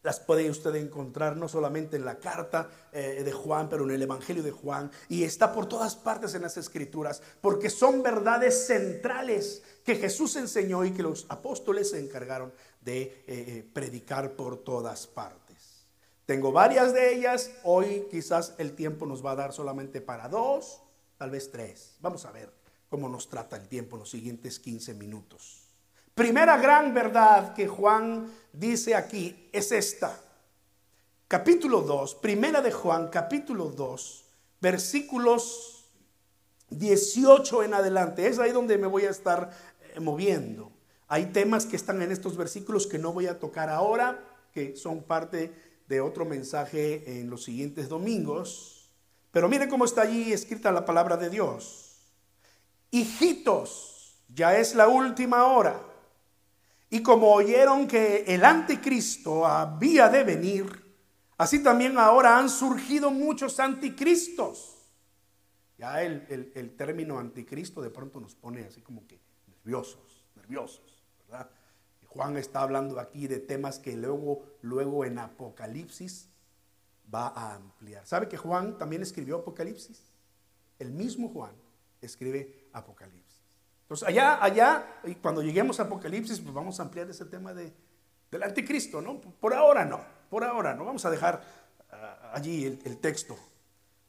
Las 0.03 0.21
puede 0.21 0.51
usted 0.51 0.75
encontrar 0.75 1.35
no 1.35 1.49
solamente 1.49 1.97
en 1.97 2.05
la 2.05 2.19
carta 2.19 2.69
eh, 2.93 3.23
de 3.25 3.33
Juan, 3.33 3.71
pero 3.71 3.85
en 3.85 3.93
el 3.93 4.03
Evangelio 4.03 4.43
de 4.43 4.51
Juan. 4.51 4.91
Y 5.09 5.25
está 5.25 5.55
por 5.55 5.67
todas 5.67 5.97
partes 5.97 6.35
en 6.35 6.43
las 6.43 6.59
escrituras, 6.59 7.23
porque 7.41 7.71
son 7.71 8.03
verdades 8.03 8.67
centrales 8.67 9.63
que 9.85 9.97
Jesús 9.97 10.37
enseñó 10.37 10.85
y 10.85 10.93
que 10.93 11.03
los 11.03 11.25
apóstoles 11.31 11.91
se 11.91 11.99
encargaron 11.99 12.53
de 12.89 13.03
eh, 13.03 13.23
eh, 13.27 13.71
predicar 13.71 14.33
por 14.33 14.65
todas 14.65 15.07
partes. 15.07 15.85
Tengo 16.25 16.53
varias 16.53 16.95
de 16.95 17.15
ellas, 17.15 17.51
hoy 17.63 18.07
quizás 18.11 18.55
el 18.57 18.75
tiempo 18.75 19.05
nos 19.05 19.23
va 19.25 19.33
a 19.33 19.37
dar 19.37 19.53
solamente 19.53 20.01
para 20.01 20.27
dos, 20.31 20.81
tal 21.19 21.31
vez 21.31 21.51
tres. 21.51 21.97
Vamos 22.01 22.25
a 22.25 22.33
ver 22.33 22.51
cómo 22.89 23.11
nos 23.11 23.29
trata 23.29 23.57
el 23.57 23.69
tiempo 23.69 23.97
en 23.97 24.01
los 24.01 24.11
siguientes 24.11 24.59
15 24.59 24.95
minutos. 24.95 25.69
Primera 26.15 26.57
gran 26.57 26.95
verdad 26.95 27.55
que 27.55 27.69
Juan 27.69 28.33
dice 28.55 28.95
aquí 28.95 29.51
es 29.53 29.71
esta. 29.71 30.19
Capítulo 31.29 31.83
2, 31.83 32.15
primera 32.15 32.63
de 32.63 32.73
Juan, 32.73 33.09
capítulo 33.09 33.67
2, 33.67 34.25
versículos 34.63 35.91
18 36.71 37.65
en 37.65 37.75
adelante. 37.75 38.27
Es 38.27 38.39
ahí 38.39 38.53
donde 38.53 38.79
me 38.79 38.87
voy 38.87 39.05
a 39.05 39.11
estar 39.11 39.51
eh, 39.95 40.01
moviendo. 40.01 40.78
Hay 41.09 41.27
temas 41.27 41.65
que 41.67 41.77
están 41.77 42.03
en 42.03 42.13
estos 42.13 42.37
versículos 42.37 42.87
que 42.87 42.99
no 42.99 43.13
voy 43.13 43.27
a 43.27 43.39
tocar 43.39 43.71
ahora, 43.71 44.23
que 44.53 44.77
son 44.77 45.03
parte 45.03 45.53
de 45.89 46.01
otro 46.03 46.27
mensaje 46.27 47.21
en 47.21 47.31
los 47.31 47.45
siguientes 47.45 47.89
domingos. 47.89 48.91
Pero 49.31 49.49
mire 49.49 49.69
cómo 49.69 49.87
está 49.87 50.03
allí 50.03 50.33
escrita 50.33 50.71
la 50.71 50.85
palabra 50.85 51.17
de 51.17 51.31
Dios. 51.31 51.97
Hijitos, 52.91 54.19
ya 54.35 54.59
es 54.59 54.75
la 54.75 54.89
última 54.89 55.45
hora. 55.45 55.81
Y 56.91 57.03
como 57.03 57.33
oyeron 57.33 57.87
que 57.87 58.25
el 58.27 58.45
anticristo 58.45 59.47
había 59.47 60.09
de 60.09 60.25
venir, 60.25 60.67
así 61.37 61.63
también 61.63 61.99
ahora 61.99 62.39
han 62.39 62.49
surgido 62.49 63.11
muchos 63.11 63.61
anticristos. 63.61 64.75
Ya 65.79 66.03
el, 66.03 66.53
el, 66.55 66.77
término 66.77 67.19
anticristo 67.19 67.81
de 67.81 67.91
pronto 67.91 68.21
nos 68.21 68.35
pone 68.35 68.65
así 68.65 68.81
como 68.81 69.07
que 69.07 69.21
nerviosos, 69.47 70.25
nerviosos, 70.35 70.98
Juan 72.09 72.37
está 72.37 72.63
hablando 72.63 72.99
aquí 72.99 73.27
de 73.27 73.39
temas 73.39 73.79
que 73.79 73.97
luego, 73.97 74.45
luego 74.63 75.05
en 75.05 75.19
Apocalipsis 75.19 76.29
va 77.13 77.29
a 77.29 77.55
ampliar. 77.55 78.07
¿Sabe 78.07 78.29
que 78.29 78.37
Juan 78.37 78.79
también 78.79 79.03
escribió 79.03 79.37
Apocalipsis? 79.37 80.01
El 80.79 80.91
mismo 80.91 81.29
Juan 81.29 81.53
escribe 82.01 82.69
Apocalipsis. 82.73 83.41
Entonces, 83.83 84.09
allá, 84.09 84.43
allá, 84.43 85.01
cuando 85.23 85.43
lleguemos 85.43 85.81
a 85.81 85.85
Apocalipsis, 85.85 86.41
pues 86.41 86.53
vamos 86.53 86.79
a 86.81 86.83
ampliar 86.83 87.09
ese 87.09 87.25
tema 87.25 87.55
de, 87.55 87.73
del 88.31 88.43
anticristo, 88.43 89.01
¿no? 89.01 89.21
Por 89.21 89.55
ahora 89.55 89.85
no, 89.85 90.05
por 90.29 90.45
ahora 90.45 90.75
no. 90.75 90.85
Vamos 90.85 91.05
a 91.05 91.11
dejar 91.11 91.43
ah, 91.91 92.33
allí 92.35 92.65
el 92.65 92.99
texto. 92.99 93.37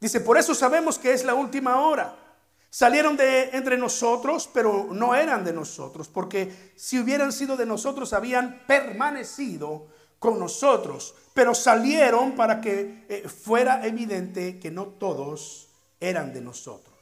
Dice, 0.00 0.20
por 0.20 0.38
eso 0.38 0.54
sabemos 0.54 0.98
que 0.98 1.12
es 1.12 1.24
la 1.24 1.34
última 1.34 1.80
hora. 1.80 2.29
Salieron 2.72 3.16
de 3.16 3.50
entre 3.52 3.76
nosotros, 3.76 4.48
pero 4.52 4.88
no 4.92 5.16
eran 5.16 5.44
de 5.44 5.52
nosotros, 5.52 6.08
porque 6.08 6.72
si 6.76 7.00
hubieran 7.00 7.32
sido 7.32 7.56
de 7.56 7.66
nosotros, 7.66 8.12
habían 8.12 8.64
permanecido 8.66 9.88
con 10.20 10.38
nosotros, 10.38 11.16
pero 11.34 11.52
salieron 11.52 12.32
para 12.36 12.60
que 12.60 13.06
eh, 13.08 13.28
fuera 13.28 13.84
evidente 13.84 14.60
que 14.60 14.70
no 14.70 14.86
todos 14.86 15.68
eran 15.98 16.32
de 16.32 16.42
nosotros. 16.42 16.94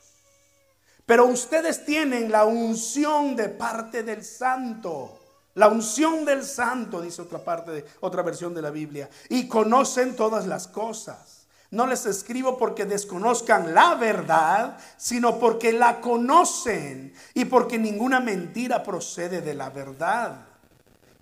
Pero 1.04 1.26
ustedes 1.26 1.84
tienen 1.84 2.30
la 2.30 2.46
unción 2.46 3.37
de 3.37 3.50
parte 3.50 4.02
del 4.02 4.25
santo. 4.25 5.18
La 5.54 5.68
unción 5.68 6.25
del 6.25 6.44
santo, 6.44 7.00
dice 7.00 7.22
otra 7.22 7.44
parte 7.44 7.72
de 7.72 7.84
otra 8.00 8.22
versión 8.22 8.54
de 8.54 8.62
la 8.62 8.70
Biblia, 8.70 9.10
y 9.28 9.48
conocen 9.48 10.16
todas 10.16 10.46
las 10.46 10.68
cosas. 10.68 11.38
No 11.70 11.87
les 11.87 12.06
escribo 12.06 12.56
porque 12.56 12.87
desconozcan 12.87 13.75
la 13.75 13.94
verdad, 13.94 14.78
sino 14.96 15.38
porque 15.38 15.72
la 15.72 16.00
conocen 16.00 17.12
y 17.34 17.44
porque 17.44 17.78
ninguna 17.78 18.20
mentira 18.20 18.82
procede 18.82 19.42
de 19.42 19.54
la 19.54 19.68
verdad. 19.68 20.46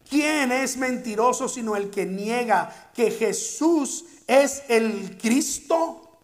¿Quién 0.08 0.52
es 0.52 0.76
mentiroso 0.76 1.48
sino 1.48 1.74
el 1.74 1.90
que 1.90 2.06
niega 2.06 2.90
que 2.94 3.10
Jesús 3.10 4.04
es 4.28 4.62
el 4.68 5.18
Cristo? 5.18 6.20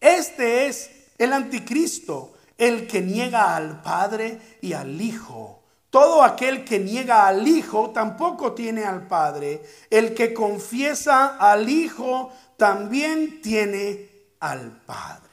Este 0.00 0.66
es 0.66 0.90
el 1.16 1.32
anticristo, 1.32 2.34
el 2.58 2.86
que 2.86 3.00
niega 3.00 3.56
al 3.56 3.80
Padre 3.80 4.58
y 4.60 4.74
al 4.74 5.00
Hijo. 5.00 5.62
Todo 5.88 6.22
aquel 6.22 6.62
que 6.62 6.78
niega 6.78 7.26
al 7.26 7.48
Hijo 7.48 7.88
tampoco 7.88 8.52
tiene 8.52 8.84
al 8.84 9.06
Padre. 9.06 9.62
El 9.88 10.14
que 10.14 10.34
confiesa 10.34 11.38
al 11.38 11.70
Hijo 11.70 12.30
también 12.56 13.40
tiene 13.40 14.10
al 14.40 14.82
Padre. 14.82 15.30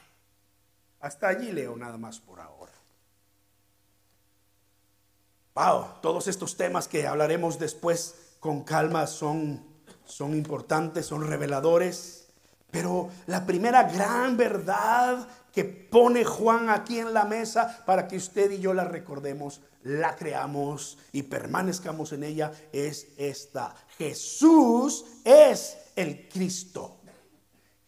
Hasta 1.00 1.28
allí 1.28 1.52
leo 1.52 1.76
nada 1.76 1.98
más 1.98 2.18
por 2.18 2.40
ahora. 2.40 2.72
Wow, 5.54 6.00
todos 6.02 6.26
estos 6.26 6.56
temas 6.56 6.88
que 6.88 7.06
hablaremos 7.06 7.58
después 7.58 8.36
con 8.40 8.64
calma 8.64 9.06
son, 9.06 9.62
son 10.04 10.34
importantes, 10.34 11.06
son 11.06 11.26
reveladores. 11.26 12.26
Pero 12.70 13.08
la 13.26 13.46
primera 13.46 13.84
gran 13.84 14.36
verdad 14.36 15.28
que 15.52 15.64
pone 15.64 16.24
Juan 16.24 16.68
aquí 16.68 16.98
en 16.98 17.14
la 17.14 17.24
mesa 17.24 17.84
para 17.86 18.08
que 18.08 18.16
usted 18.16 18.50
y 18.50 18.58
yo 18.58 18.74
la 18.74 18.84
recordemos, 18.84 19.60
la 19.84 20.16
creamos 20.16 20.98
y 21.12 21.22
permanezcamos 21.22 22.12
en 22.12 22.24
ella 22.24 22.50
es 22.72 23.08
esta. 23.16 23.76
Jesús 23.96 25.04
es 25.24 25.76
el 25.94 26.28
Cristo. 26.28 26.96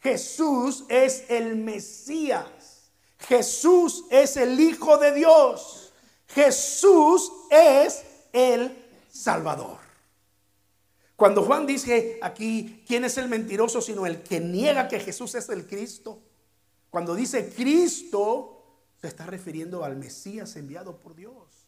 Jesús 0.06 0.84
es 0.88 1.24
el 1.28 1.56
Mesías. 1.56 2.92
Jesús 3.18 4.04
es 4.08 4.36
el 4.36 4.60
Hijo 4.60 4.98
de 4.98 5.12
Dios. 5.12 5.92
Jesús 6.28 7.32
es 7.50 8.04
el 8.32 8.86
Salvador. 9.10 9.78
Cuando 11.16 11.42
Juan 11.42 11.66
dice 11.66 12.20
aquí, 12.22 12.84
¿quién 12.86 13.04
es 13.04 13.18
el 13.18 13.28
mentiroso 13.28 13.80
sino 13.80 14.06
el 14.06 14.22
que 14.22 14.38
niega 14.38 14.86
que 14.86 15.00
Jesús 15.00 15.34
es 15.34 15.48
el 15.48 15.66
Cristo? 15.66 16.20
Cuando 16.88 17.16
dice 17.16 17.52
Cristo, 17.52 18.84
se 19.00 19.08
está 19.08 19.26
refiriendo 19.26 19.82
al 19.82 19.96
Mesías 19.96 20.54
enviado 20.54 20.98
por 20.98 21.16
Dios. 21.16 21.66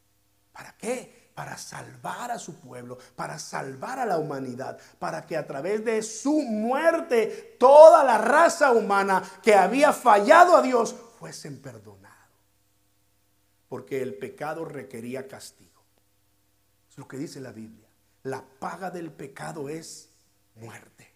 ¿Para 0.53 0.77
qué? 0.77 1.28
Para 1.39 1.57
salvar 1.57 2.33
a 2.33 2.39
su 2.41 2.57
pueblo, 2.57 2.99
para 3.15 3.39
salvar 3.39 4.01
a 4.01 4.05
la 4.05 4.19
humanidad, 4.19 4.77
para 4.99 5.25
que 5.25 5.37
a 5.37 5.47
través 5.47 5.85
de 5.85 6.03
su 6.03 6.43
muerte 6.43 7.55
toda 7.61 8.03
la 8.03 8.19
raza 8.19 8.73
humana 8.73 9.23
que 9.41 9.55
había 9.55 9.93
fallado 9.93 10.57
a 10.57 10.63
Dios 10.63 10.97
fuesen 11.21 11.63
perdonados. 11.63 12.19
Porque 13.69 14.03
el 14.03 14.17
pecado 14.17 14.65
requería 14.65 15.29
castigo. 15.29 15.81
Es 16.91 16.99
lo 16.99 17.07
que 17.07 17.19
dice 17.19 17.41
la 17.41 17.53
Biblia. 17.53 17.87
La 18.25 18.43
paga 18.43 18.91
del 18.91 19.13
pecado 19.13 19.69
es 19.69 20.09
muerte. 20.57 21.15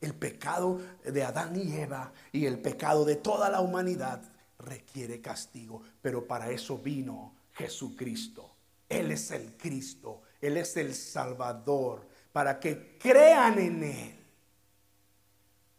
El 0.00 0.16
pecado 0.16 0.80
de 1.04 1.22
Adán 1.22 1.54
y 1.54 1.72
Eva 1.72 2.12
y 2.32 2.46
el 2.46 2.58
pecado 2.58 3.04
de 3.04 3.14
toda 3.14 3.48
la 3.48 3.60
humanidad 3.60 4.22
requiere 4.58 5.20
castigo. 5.20 5.82
Pero 6.02 6.26
para 6.26 6.50
eso 6.50 6.78
vino 6.78 7.32
Jesucristo 7.52 8.55
él 8.88 9.10
es 9.10 9.30
el 9.30 9.56
Cristo, 9.56 10.22
Él 10.40 10.56
es 10.56 10.76
el 10.76 10.94
Salvador, 10.94 12.06
para 12.32 12.60
que 12.60 12.98
crean 12.98 13.58
en 13.58 13.82
Él. 13.82 14.26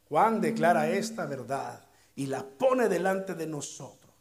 Juan 0.10 0.42
declara 0.42 0.90
esta 0.90 1.26
verdad 1.26 1.86
y 2.16 2.26
la 2.26 2.44
pone 2.44 2.90
delante 2.90 3.34
de 3.34 3.48
nosotros. 3.48 4.14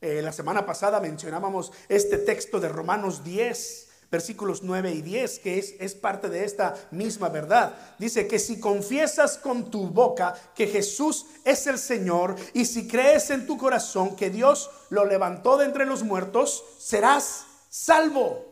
Eh, 0.00 0.20
la 0.20 0.32
semana 0.32 0.66
pasada 0.66 1.00
mencionábamos 1.00 1.72
este 1.88 2.18
texto 2.18 2.60
de 2.60 2.68
Romanos 2.68 3.24
10, 3.24 3.85
versículos 4.10 4.62
9 4.62 4.92
y 4.92 5.02
10, 5.02 5.38
que 5.40 5.58
es, 5.58 5.74
es, 5.78 5.94
parte 5.94 6.28
de 6.28 6.44
esta 6.44 6.74
misma 6.90 7.28
verdad. 7.28 7.74
Dice 7.98 8.26
que 8.26 8.38
si 8.38 8.60
confiesas 8.60 9.38
con 9.38 9.70
tu 9.70 9.88
boca 9.88 10.34
que 10.54 10.66
Jesús 10.66 11.26
es 11.44 11.66
el 11.66 11.78
Señor 11.78 12.36
y 12.54 12.64
si 12.64 12.86
crees 12.86 13.30
en 13.30 13.46
tu 13.46 13.58
corazón 13.58 14.16
que 14.16 14.30
Dios 14.30 14.70
lo 14.90 15.04
levantó 15.04 15.56
de 15.56 15.66
entre 15.66 15.86
los 15.86 16.02
muertos, 16.02 16.64
serás 16.78 17.46
salvo. 17.68 18.44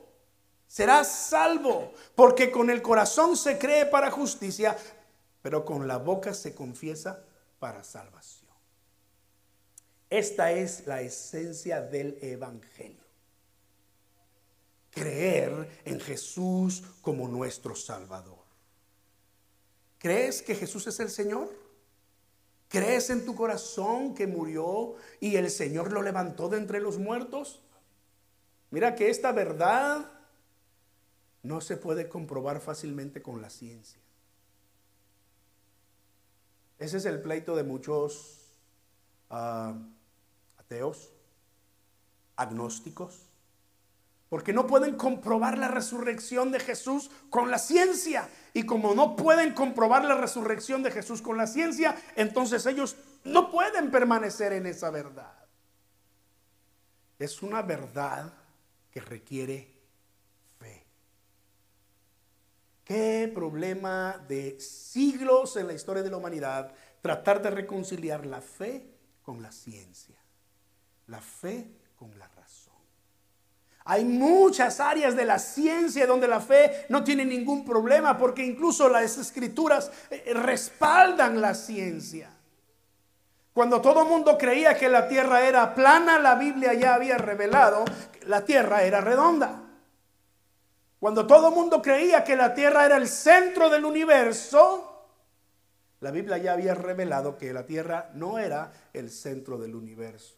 Serás 0.66 1.08
salvo, 1.08 1.92
porque 2.16 2.50
con 2.50 2.68
el 2.68 2.82
corazón 2.82 3.36
se 3.36 3.58
cree 3.58 3.86
para 3.86 4.10
justicia, 4.10 4.76
pero 5.40 5.64
con 5.64 5.86
la 5.86 5.98
boca 5.98 6.34
se 6.34 6.52
confiesa 6.52 7.22
para 7.60 7.84
salvación. 7.84 8.50
Esta 10.10 10.50
es 10.50 10.86
la 10.86 11.00
esencia 11.00 11.80
del 11.80 12.18
Evangelio 12.20 13.03
creer 14.94 15.80
en 15.84 16.00
Jesús 16.00 16.82
como 17.02 17.28
nuestro 17.28 17.74
Salvador. 17.74 18.38
¿Crees 19.98 20.42
que 20.42 20.54
Jesús 20.54 20.86
es 20.86 21.00
el 21.00 21.10
Señor? 21.10 21.50
¿Crees 22.68 23.10
en 23.10 23.24
tu 23.24 23.34
corazón 23.34 24.14
que 24.14 24.26
murió 24.26 24.94
y 25.20 25.36
el 25.36 25.50
Señor 25.50 25.92
lo 25.92 26.02
levantó 26.02 26.48
de 26.48 26.58
entre 26.58 26.80
los 26.80 26.98
muertos? 26.98 27.62
Mira 28.70 28.94
que 28.94 29.10
esta 29.10 29.32
verdad 29.32 30.10
no 31.42 31.60
se 31.60 31.76
puede 31.76 32.08
comprobar 32.08 32.60
fácilmente 32.60 33.22
con 33.22 33.40
la 33.40 33.50
ciencia. 33.50 34.00
Ese 36.78 36.96
es 36.98 37.04
el 37.04 37.22
pleito 37.22 37.54
de 37.54 37.62
muchos 37.62 38.58
ah, 39.30 39.78
ateos, 40.58 41.12
agnósticos, 42.36 43.33
porque 44.34 44.52
no 44.52 44.66
pueden 44.66 44.96
comprobar 44.96 45.58
la 45.58 45.68
resurrección 45.68 46.50
de 46.50 46.58
Jesús 46.58 47.08
con 47.30 47.52
la 47.52 47.58
ciencia. 47.60 48.28
Y 48.52 48.66
como 48.66 48.92
no 48.92 49.14
pueden 49.14 49.54
comprobar 49.54 50.04
la 50.04 50.16
resurrección 50.16 50.82
de 50.82 50.90
Jesús 50.90 51.22
con 51.22 51.36
la 51.36 51.46
ciencia, 51.46 51.94
entonces 52.16 52.66
ellos 52.66 52.96
no 53.22 53.48
pueden 53.52 53.92
permanecer 53.92 54.52
en 54.52 54.66
esa 54.66 54.90
verdad. 54.90 55.38
Es 57.16 57.44
una 57.44 57.62
verdad 57.62 58.34
que 58.90 59.00
requiere 59.02 59.68
fe. 60.58 60.84
Qué 62.82 63.30
problema 63.32 64.18
de 64.26 64.58
siglos 64.58 65.56
en 65.58 65.68
la 65.68 65.74
historia 65.74 66.02
de 66.02 66.10
la 66.10 66.16
humanidad 66.16 66.74
tratar 67.00 67.40
de 67.40 67.50
reconciliar 67.50 68.26
la 68.26 68.40
fe 68.40 68.96
con 69.22 69.40
la 69.40 69.52
ciencia, 69.52 70.18
la 71.06 71.20
fe 71.20 71.70
con 71.94 72.18
la 72.18 72.33
hay 73.84 74.04
muchas 74.04 74.80
áreas 74.80 75.14
de 75.14 75.26
la 75.26 75.38
ciencia 75.38 76.06
donde 76.06 76.26
la 76.26 76.40
fe 76.40 76.86
no 76.88 77.04
tiene 77.04 77.24
ningún 77.24 77.66
problema 77.66 78.16
porque 78.16 78.44
incluso 78.44 78.88
las 78.88 79.18
escrituras 79.18 79.90
eh, 80.10 80.32
respaldan 80.32 81.40
la 81.40 81.54
ciencia. 81.54 82.30
Cuando 83.52 83.82
todo 83.82 84.02
el 84.02 84.08
mundo 84.08 84.38
creía 84.38 84.76
que 84.76 84.88
la 84.88 85.06
tierra 85.06 85.46
era 85.46 85.74
plana, 85.74 86.18
la 86.18 86.34
Biblia 86.34 86.72
ya 86.72 86.94
había 86.94 87.18
revelado 87.18 87.84
que 88.10 88.26
la 88.26 88.44
tierra 88.44 88.82
era 88.82 89.02
redonda. 89.02 89.62
Cuando 90.98 91.26
todo 91.26 91.50
el 91.50 91.54
mundo 91.54 91.82
creía 91.82 92.24
que 92.24 92.36
la 92.36 92.54
tierra 92.54 92.86
era 92.86 92.96
el 92.96 93.06
centro 93.06 93.68
del 93.68 93.84
universo, 93.84 95.08
la 96.00 96.10
Biblia 96.10 96.38
ya 96.38 96.54
había 96.54 96.74
revelado 96.74 97.36
que 97.36 97.52
la 97.52 97.66
tierra 97.66 98.10
no 98.14 98.38
era 98.38 98.72
el 98.94 99.10
centro 99.10 99.58
del 99.58 99.74
universo. 99.74 100.34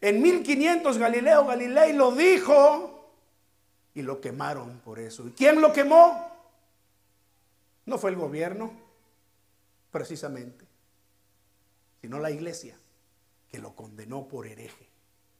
En 0.00 0.22
1500 0.22 0.98
Galileo 0.98 1.46
Galilei 1.46 1.92
lo 1.92 2.12
dijo 2.12 3.12
y 3.94 4.02
lo 4.02 4.20
quemaron 4.20 4.78
por 4.80 4.98
eso. 4.98 5.26
¿Y 5.26 5.32
quién 5.32 5.60
lo 5.60 5.72
quemó? 5.72 6.30
No 7.86 7.98
fue 7.98 8.10
el 8.10 8.16
gobierno, 8.16 8.70
precisamente, 9.90 10.64
sino 12.00 12.18
la 12.18 12.30
iglesia 12.30 12.78
que 13.50 13.58
lo 13.58 13.74
condenó 13.74 14.28
por 14.28 14.46
hereje. 14.46 14.86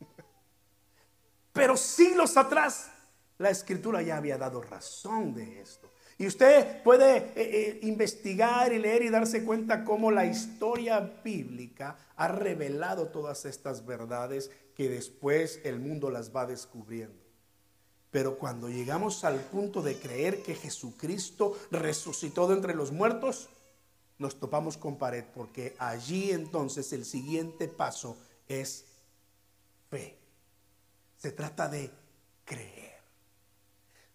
Pero 1.52 1.76
siglos 1.76 2.36
atrás 2.36 2.90
la 3.38 3.50
escritura 3.50 4.02
ya 4.02 4.16
había 4.16 4.38
dado 4.38 4.60
razón 4.62 5.34
de 5.34 5.60
esto. 5.60 5.88
Y 6.18 6.26
usted 6.26 6.82
puede 6.82 7.16
eh, 7.16 7.32
eh, 7.36 7.78
investigar 7.82 8.72
y 8.72 8.80
leer 8.80 9.02
y 9.02 9.08
darse 9.08 9.44
cuenta 9.44 9.84
cómo 9.84 10.10
la 10.10 10.26
historia 10.26 10.98
bíblica 11.22 11.96
ha 12.16 12.26
revelado 12.26 13.06
todas 13.06 13.44
estas 13.44 13.86
verdades 13.86 14.50
que 14.74 14.88
después 14.88 15.60
el 15.62 15.78
mundo 15.78 16.10
las 16.10 16.34
va 16.34 16.44
descubriendo. 16.44 17.22
Pero 18.10 18.36
cuando 18.36 18.68
llegamos 18.68 19.22
al 19.22 19.38
punto 19.38 19.80
de 19.80 19.96
creer 19.96 20.42
que 20.42 20.56
Jesucristo 20.56 21.56
resucitó 21.70 22.48
de 22.48 22.54
entre 22.54 22.74
los 22.74 22.90
muertos, 22.90 23.48
nos 24.18 24.40
topamos 24.40 24.76
con 24.76 24.98
pared, 24.98 25.24
porque 25.32 25.76
allí 25.78 26.32
entonces 26.32 26.92
el 26.92 27.04
siguiente 27.04 27.68
paso 27.68 28.16
es 28.48 28.86
fe. 29.88 30.18
Se 31.16 31.30
trata 31.30 31.68
de 31.68 31.92
creer. 32.44 32.98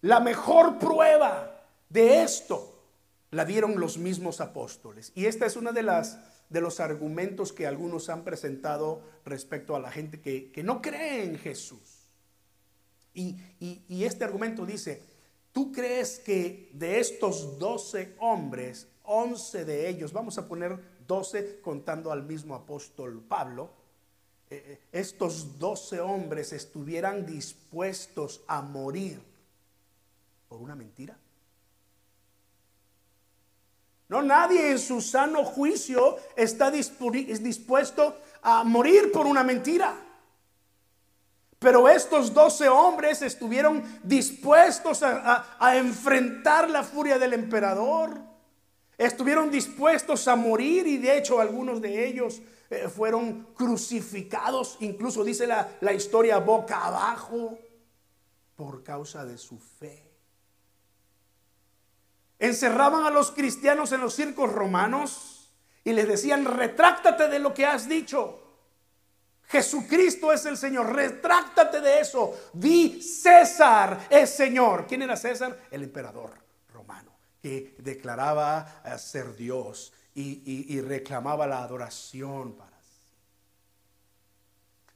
La 0.01 0.19
mejor 0.19 0.79
prueba 0.79 1.52
de 1.93 2.23
esto 2.23 2.83
la 3.31 3.45
dieron 3.45 3.79
los 3.79 3.97
mismos 3.97 4.41
apóstoles. 4.41 5.11
Y 5.15 5.25
esta 5.25 5.45
es 5.45 5.55
una 5.55 5.71
de 5.71 5.83
las 5.83 6.17
de 6.53 6.61
los 6.61 6.79
argumentos 6.79 7.51
que 7.51 7.65
algunos 7.65 8.09
han 8.09 8.23
presentado 8.23 9.01
respecto 9.25 9.75
a 9.75 9.79
la 9.79 9.91
gente 9.91 10.21
que, 10.21 10.63
no 10.63 10.81
cree 10.81 11.23
en 11.23 11.37
Jesús. 11.39 12.11
Y, 13.15 13.37
y, 13.59 14.03
este 14.03 14.23
argumento 14.23 14.65
dice, 14.65 15.01
¿tú 15.51 15.71
crees 15.71 16.19
que 16.19 16.69
de 16.73 16.99
estos 16.99 17.57
12 17.57 18.15
hombres, 18.19 18.87
11 19.03 19.65
de 19.65 19.89
ellos, 19.89 20.13
vamos 20.13 20.37
a 20.37 20.47
poner 20.47 20.77
12 21.07 21.59
contando 21.61 22.11
al 22.11 22.23
mismo 22.23 22.53
apóstol 22.53 23.23
Pablo, 23.27 23.71
eh, 24.49 24.63
eh, 24.65 24.79
estos 24.91 25.57
12 25.57 26.01
hombres 26.01 26.53
estuvieran 26.53 27.25
dispuestos 27.25 28.43
a 28.47 28.61
morir 28.61 29.19
por 30.47 30.61
una 30.61 30.75
mentira? 30.75 31.17
No, 34.13 34.21
nadie 34.21 34.69
en 34.69 34.77
su 34.77 35.01
sano 35.01 35.43
juicio 35.43 36.17
está 36.35 36.69
dispuesto 36.69 38.15
a 38.43 38.63
morir 38.63 39.11
por 39.11 39.25
una 39.25 39.43
mentira. 39.43 39.95
Pero 41.57 41.89
estos 41.89 42.31
doce 42.31 42.69
hombres 42.69 43.23
estuvieron 43.23 43.83
dispuestos 44.03 45.01
a, 45.01 45.75
enfrentar 45.75 46.69
la 46.69 46.83
furia 46.83 47.17
del 47.17 47.33
emperador. 47.33 48.21
Estuvieron 48.99 49.49
dispuestos 49.49 50.27
a 50.27 50.35
morir 50.35 50.85
y 50.85 50.99
de 50.99 51.17
hecho 51.17 51.41
algunos 51.41 51.81
de 51.81 52.05
ellos 52.05 52.39
eh, 52.69 52.87
fueron 52.89 53.47
crucificados, 53.55 54.77
incluso 54.81 55.23
dice 55.23 55.47
la, 55.47 55.67
la 55.81 55.91
historia 55.91 56.37
boca 56.37 56.85
abajo, 56.85 57.57
por 58.55 58.83
causa 58.83 59.25
de 59.25 59.39
su 59.39 59.57
fe. 59.57 60.02
Encerraban 62.43 63.05
a 63.05 63.09
los 63.09 63.31
cristianos 63.31 63.93
en 63.93 64.01
los 64.01 64.15
circos 64.15 64.51
romanos 64.51 65.49
y 65.81 65.93
les 65.93 66.05
decían, 66.05 66.43
retráctate 66.43 67.29
de 67.29 67.39
lo 67.39 67.53
que 67.53 67.65
has 67.65 67.87
dicho. 67.87 68.37
Jesucristo 69.43 70.33
es 70.33 70.45
el 70.45 70.57
Señor, 70.57 70.93
retráctate 70.93 71.79
de 71.79 72.01
eso. 72.01 72.37
Di 72.51 73.01
César 73.01 74.07
es 74.09 74.29
Señor. 74.31 74.87
¿Quién 74.87 75.03
era 75.03 75.15
César? 75.15 75.57
El 75.71 75.83
emperador 75.83 76.33
romano, 76.73 77.15
que 77.41 77.75
declaraba 77.77 78.83
ser 78.97 79.37
Dios 79.37 79.93
y, 80.13 80.75
y 80.75 80.81
reclamaba 80.81 81.47
la 81.47 81.63
adoración 81.63 82.57
para 82.57 82.77
sí. 82.81 83.15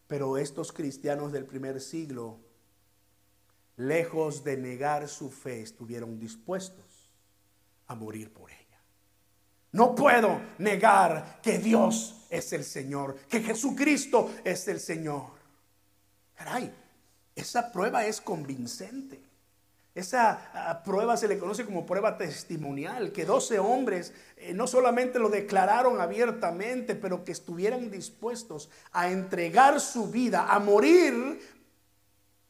Pero 0.06 0.38
estos 0.38 0.74
cristianos 0.74 1.32
del 1.32 1.46
primer 1.46 1.80
siglo, 1.80 2.42
lejos 3.78 4.44
de 4.44 4.58
negar 4.58 5.08
su 5.08 5.32
fe, 5.32 5.62
estuvieron 5.62 6.20
dispuestos 6.20 6.87
a 7.88 7.96
morir 7.96 8.32
por 8.32 8.50
ella. 8.52 8.82
No 9.72 9.96
puedo 9.96 10.42
negar 10.60 11.40
que 11.42 11.60
Dios 11.60 12.26
es 12.30 12.54
el 12.54 12.64
Señor, 12.64 13.16
que 13.30 13.42
Jesucristo 13.42 14.34
es 14.44 14.68
el 14.68 14.80
Señor. 14.80 15.24
Caray, 16.36 16.74
esa 17.36 17.72
prueba 17.72 18.06
es 18.06 18.22
convincente. 18.22 19.28
Esa 19.98 20.52
ah, 20.54 20.84
prueba 20.84 21.18
se 21.18 21.28
le 21.28 21.40
conoce 21.40 21.66
como 21.66 21.84
prueba 21.84 22.20
testimonial, 22.20 23.12
que 23.12 23.26
12 23.26 23.58
hombres 23.58 24.14
eh, 24.36 24.54
no 24.54 24.68
solamente 24.68 25.18
lo 25.18 25.28
declararon 25.30 26.00
abiertamente, 26.00 26.94
pero 26.94 27.26
que 27.26 27.32
estuvieran 27.32 27.90
dispuestos 27.90 28.70
a 28.92 29.10
entregar 29.10 29.80
su 29.82 30.12
vida, 30.12 30.54
a 30.54 30.60
morir, 30.60 31.40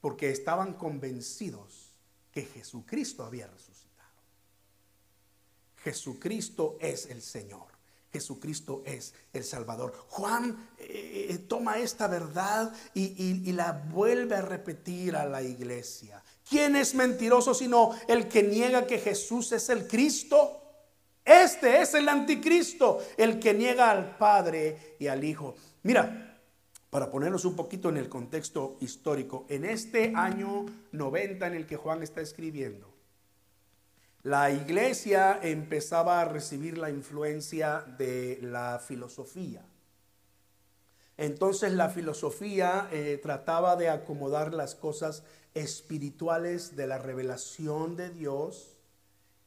porque 0.02 0.30
estaban 0.30 0.74
convencidos 0.74 1.94
que 2.34 2.44
Jesucristo 2.44 3.24
había 3.24 3.48
resucitado. 3.48 3.77
Jesucristo 5.84 6.78
es 6.80 7.08
el 7.08 7.22
Señor. 7.22 7.78
Jesucristo 8.12 8.84
es 8.86 9.14
el 9.34 9.44
Salvador. 9.44 9.94
Juan 10.08 10.70
eh, 10.80 11.28
eh, 11.30 11.38
toma 11.40 11.78
esta 11.78 12.08
verdad 12.08 12.74
y, 12.94 13.52
la 13.52 13.72
vuelve 13.72 14.36
a 14.36 14.42
repetir 14.42 15.16
a 15.16 15.26
la 15.26 15.42
iglesia. 15.42 16.24
¿Quién 16.48 16.76
es 16.76 16.96
mentiroso 16.96 17.54
sino 17.54 17.92
el 18.08 18.28
que 18.28 18.44
niega 18.44 18.88
que 18.88 19.00
Jesús 19.00 19.52
es 19.52 19.70
el 19.70 19.88
Cristo? 19.88 20.62
Este 21.26 21.82
es 21.82 21.94
el 21.94 22.08
anticristo, 22.08 23.00
el 23.18 23.40
que 23.40 23.54
niega 23.54 23.92
al 23.92 24.18
Padre 24.18 24.96
y 25.00 25.08
al 25.08 25.24
Hijo. 25.24 25.56
Mira, 25.84 26.40
para 26.90 27.12
ponernos 27.12 27.44
un 27.44 27.56
poquito 27.56 27.90
en 27.90 27.98
el 27.98 28.08
contexto 28.08 28.78
histórico, 28.80 29.46
en 29.50 29.66
este 29.66 30.14
año 30.16 30.66
90 30.94 31.48
en 31.48 31.54
el 31.54 31.68
que 31.68 31.76
Juan 31.76 32.02
está 32.02 32.22
escribiendo, 32.22 32.97
la 34.28 34.52
iglesia 34.52 35.40
empezaba 35.42 36.20
a 36.20 36.26
recibir 36.26 36.78
la 36.78 36.90
influencia 36.90 37.86
de 37.98 38.40
la 38.42 38.78
filosofía. 38.78 39.62
Entonces 41.16 41.72
la 41.72 41.88
filosofía 41.88 42.90
eh, 42.92 43.22
trataba 43.24 43.78
de 43.78 43.88
acomodar 43.88 44.54
las 44.54 44.76
cosas 44.76 45.24
espirituales 45.54 46.76
de 46.76 46.88
la 46.88 46.98
revelación 46.98 47.96
de 47.96 48.10
Dios 48.10 48.76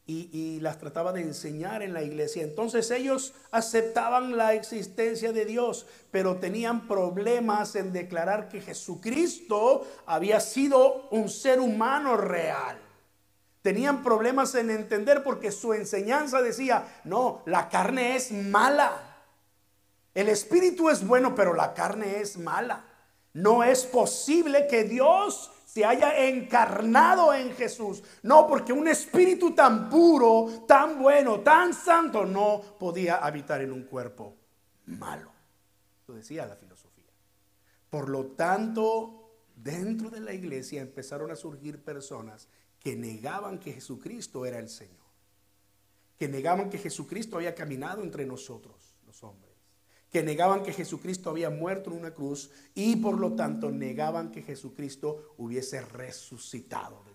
y, 0.07 0.31
y, 0.33 0.61
las 0.61 0.79
trataba 0.79 1.12
de 1.12 1.21
enseñar 1.21 1.83
en 1.83 1.93
la 1.93 2.03
iglesia. 2.03 2.43
Entonces 2.43 2.90
ellos 2.90 3.35
aceptaban 3.51 4.38
la 4.38 4.55
existencia 4.55 5.31
de 5.33 5.45
Dios, 5.45 5.85
pero 6.11 6.37
tenían 6.37 6.88
problemas 6.88 7.77
en 7.77 7.93
declarar 7.93 8.49
que 8.49 8.62
Jesucristo 8.62 9.87
había 10.07 10.40
sido 10.40 11.07
un 11.11 11.29
ser 11.29 11.61
humano 11.61 12.16
real. 12.16 12.89
Tenían 13.62 14.03
problemas 14.03 14.55
en 14.55 14.70
entender 14.70 15.23
porque 15.23 15.53
su 15.53 15.75
enseñanza 15.75 16.40
decía, 16.40 17.03
no, 17.05 17.42
la 17.46 17.68
carne 17.68 18.16
es 18.16 18.33
mala. 18.33 19.11
El 20.14 20.29
espíritu 20.29 20.88
es 20.88 21.07
bueno, 21.07 21.35
pero 21.35 21.55
la 21.55 21.75
carne 21.75 22.20
es 22.20 22.38
mala. 22.38 22.85
No 23.33 23.62
es 23.62 23.85
posible 23.85 24.66
que 24.66 24.85
Dios 24.85 25.53
se 25.66 25.85
haya 25.85 26.27
encarnado 26.27 27.33
en 27.33 27.55
Jesús. 27.55 28.03
No, 28.23 28.49
porque 28.49 28.73
un 28.73 28.88
espíritu 28.88 29.55
tan 29.55 29.88
puro, 29.88 30.64
tan 30.66 30.99
bueno, 30.99 31.40
tan 31.40 31.75
santo, 31.75 32.25
no 32.25 32.61
podía 32.79 33.16
habitar 33.16 33.61
en 33.61 33.73
un 33.73 33.85
cuerpo 33.85 34.37
malo. 34.87 35.31
Lo 36.09 36.14
decía 36.14 36.46
la 36.46 36.57
filosofía. 36.57 37.05
Por 37.88 38.09
lo 38.09 38.27
tanto, 38.33 39.31
dentro 39.55 40.11
de 40.11 40.20
la 40.20 40.33
iglesia 40.33 40.81
empezaron 40.81 41.31
a 41.31 41.37
surgir 41.37 41.85
personas 41.85 42.49
que 42.81 42.97
negaban 42.97 43.59
que 43.59 43.75
Jesucristo 43.75 44.45
era 44.47 44.59
el 44.59 44.69
Señor, 44.69 44.97
que 46.19 46.29
negaban 46.29 46.71
que 46.71 46.79
Jesucristo 46.79 47.37
había 47.37 47.55
caminado 47.55 48.03
entre 48.03 48.27
nosotros, 48.27 48.97
los 49.07 49.23
hombres, 49.23 49.55
que 50.11 50.23
negaban 50.23 50.62
que 50.62 50.73
Jesucristo 50.73 51.31
había 51.31 51.51
muerto 51.51 51.90
en 51.90 51.99
una 51.99 52.12
cruz 52.12 52.51
y 52.75 52.97
por 52.97 53.19
lo 53.19 53.35
tanto 53.35 53.71
negaban 53.71 54.33
que 54.33 54.43
Jesucristo 54.43 55.35
hubiese 55.38 55.83
resucitado 55.83 57.10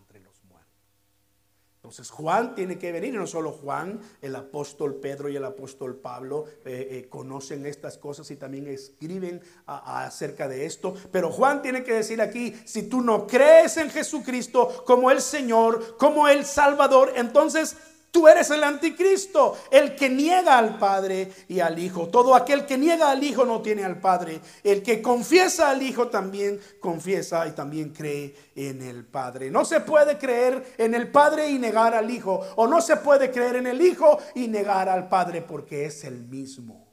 entonces 1.85 2.09
Juan 2.09 2.55
tiene 2.55 2.79
que 2.79 2.91
venir, 2.91 3.13
y 3.13 3.17
no 3.17 3.27
solo 3.27 3.51
Juan, 3.51 3.99
el 4.19 4.35
apóstol 4.35 4.95
Pedro 4.95 5.29
y 5.29 5.35
el 5.35 5.45
apóstol 5.45 5.95
Pablo 5.95 6.45
eh, 6.65 6.87
eh, 6.89 7.07
conocen 7.09 7.63
estas 7.67 7.99
cosas 7.99 8.31
y 8.31 8.37
también 8.37 8.65
escriben 8.67 9.39
acerca 9.67 10.47
de 10.47 10.65
esto, 10.65 10.95
pero 11.11 11.29
Juan 11.29 11.61
tiene 11.61 11.83
que 11.83 11.93
decir 11.93 12.21
aquí, 12.21 12.55
si 12.65 12.89
tú 12.89 13.01
no 13.01 13.27
crees 13.27 13.77
en 13.77 13.91
Jesucristo 13.91 14.83
como 14.83 15.11
el 15.11 15.21
Señor, 15.21 15.95
como 15.97 16.27
el 16.27 16.43
Salvador, 16.43 17.13
entonces 17.17 17.77
Tú 18.15 18.29
eres 18.29 18.49
el 18.49 18.63
anticristo, 18.63 19.57
el 19.69 19.93
que 19.93 20.07
niega 20.07 20.57
al 20.57 20.79
Padre 20.79 21.33
y 21.49 21.59
al 21.59 21.77
Hijo. 21.77 22.07
Todo 22.07 22.33
aquel 22.33 22.65
que 22.65 22.77
niega 22.77 23.11
al 23.11 23.21
Hijo 23.21 23.43
no 23.43 23.61
tiene 23.61 23.83
al 23.83 23.99
Padre. 23.99 24.39
El 24.63 24.81
que 24.81 25.01
confiesa 25.01 25.69
al 25.69 25.81
Hijo 25.81 26.07
también 26.07 26.57
confiesa 26.79 27.45
y 27.45 27.51
también 27.51 27.89
cree 27.89 28.33
en 28.55 28.81
el 28.81 29.05
Padre. 29.05 29.51
No 29.51 29.65
se 29.65 29.81
puede 29.81 30.17
creer 30.17 30.75
en 30.77 30.95
el 30.95 31.11
Padre 31.11 31.49
y 31.49 31.59
negar 31.59 31.93
al 31.93 32.09
Hijo. 32.09 32.39
O 32.55 32.67
no 32.67 32.79
se 32.79 32.95
puede 32.95 33.31
creer 33.31 33.57
en 33.57 33.67
el 33.67 33.81
Hijo 33.81 34.17
y 34.33 34.47
negar 34.47 34.87
al 34.87 35.09
Padre 35.09 35.41
porque 35.41 35.83
es 35.83 36.05
el 36.05 36.23
mismo. 36.23 36.87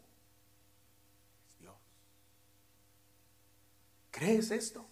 Dios. 1.61 1.77
¿Crees 4.11 4.51
esto? 4.51 4.85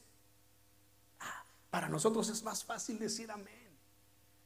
Ah, 1.18 1.42
para 1.70 1.88
nosotros 1.88 2.28
es 2.28 2.40
más 2.44 2.62
fácil 2.62 3.00
decir 3.00 3.32
amén. 3.32 3.59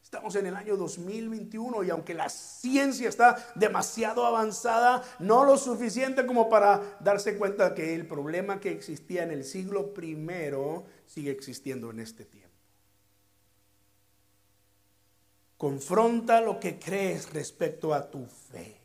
Estamos 0.05 0.37
en 0.37 0.47
el 0.47 0.55
año 0.55 0.77
2021 0.77 1.83
y 1.83 1.91
aunque 1.91 2.13
la 2.13 2.29
ciencia 2.29 3.09
está 3.09 3.53
demasiado 3.55 4.27
avanzada, 4.27 5.03
no 5.19 5.45
lo 5.45 5.57
suficiente 5.57 6.27
como 6.27 6.51
para 6.51 6.99
darse 7.01 7.39
cuenta 7.39 7.75
que 7.75 7.95
el 7.95 8.07
problema 8.07 8.61
que 8.61 8.71
existía 8.71 9.23
en 9.23 9.31
el 9.31 9.45
siglo 9.45 9.95
primero 9.95 10.85
sigue 11.07 11.31
existiendo 11.31 11.91
en 11.91 12.01
este 12.01 12.27
tiempo. 12.27 12.55
Confronta 15.57 16.43
lo 16.43 16.61
que 16.61 16.79
crees 16.79 17.33
respecto 17.33 17.95
a 17.95 18.11
tu 18.11 18.27
fe. 18.27 18.77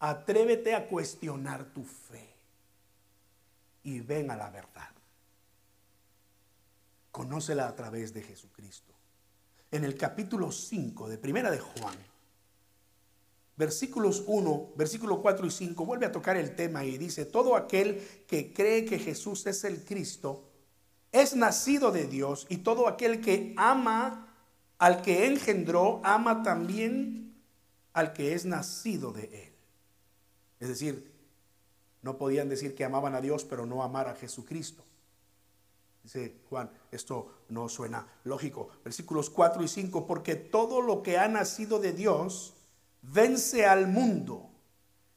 Atrévete 0.00 0.74
a 0.74 0.86
cuestionar 0.86 1.64
tu 1.72 1.82
fe 1.82 2.28
y 3.84 4.00
ven 4.00 4.30
a 4.30 4.36
la 4.36 4.50
verdad. 4.50 4.90
Conócela 7.10 7.66
a 7.66 7.74
través 7.74 8.12
de 8.12 8.22
Jesucristo 8.22 8.95
en 9.76 9.84
el 9.84 9.96
capítulo 9.96 10.50
5 10.50 11.08
de 11.08 11.18
Primera 11.18 11.50
de 11.50 11.60
Juan, 11.60 11.96
versículos 13.56 14.24
1, 14.26 14.72
versículo 14.76 15.20
4 15.20 15.46
y 15.46 15.50
5, 15.50 15.84
vuelve 15.84 16.06
a 16.06 16.12
tocar 16.12 16.36
el 16.36 16.54
tema 16.54 16.84
y 16.84 16.98
dice, 16.98 17.24
todo 17.26 17.56
aquel 17.56 18.02
que 18.26 18.52
cree 18.52 18.84
que 18.84 18.98
Jesús 18.98 19.46
es 19.46 19.64
el 19.64 19.84
Cristo, 19.84 20.44
es 21.12 21.36
nacido 21.36 21.92
de 21.92 22.06
Dios 22.06 22.46
y 22.48 22.58
todo 22.58 22.88
aquel 22.88 23.20
que 23.20 23.54
ama 23.56 24.34
al 24.78 25.02
que 25.02 25.26
engendró, 25.26 26.00
ama 26.04 26.42
también 26.42 27.34
al 27.92 28.12
que 28.12 28.34
es 28.34 28.44
nacido 28.44 29.12
de 29.12 29.24
él. 29.24 29.52
Es 30.60 30.68
decir, 30.68 31.12
no 32.02 32.16
podían 32.16 32.48
decir 32.48 32.74
que 32.74 32.84
amaban 32.84 33.14
a 33.14 33.20
Dios, 33.20 33.44
pero 33.44 33.66
no 33.66 33.82
amar 33.82 34.08
a 34.08 34.14
Jesucristo. 34.14 34.85
Dice 36.06 36.36
Juan, 36.48 36.70
esto 36.92 37.40
no 37.48 37.68
suena 37.68 38.06
lógico. 38.22 38.68
Versículos 38.84 39.28
4 39.28 39.64
y 39.64 39.66
5, 39.66 40.06
porque 40.06 40.36
todo 40.36 40.80
lo 40.80 41.02
que 41.02 41.18
ha 41.18 41.26
nacido 41.26 41.80
de 41.80 41.92
Dios 41.92 42.54
vence 43.02 43.66
al 43.66 43.88
mundo. 43.88 44.48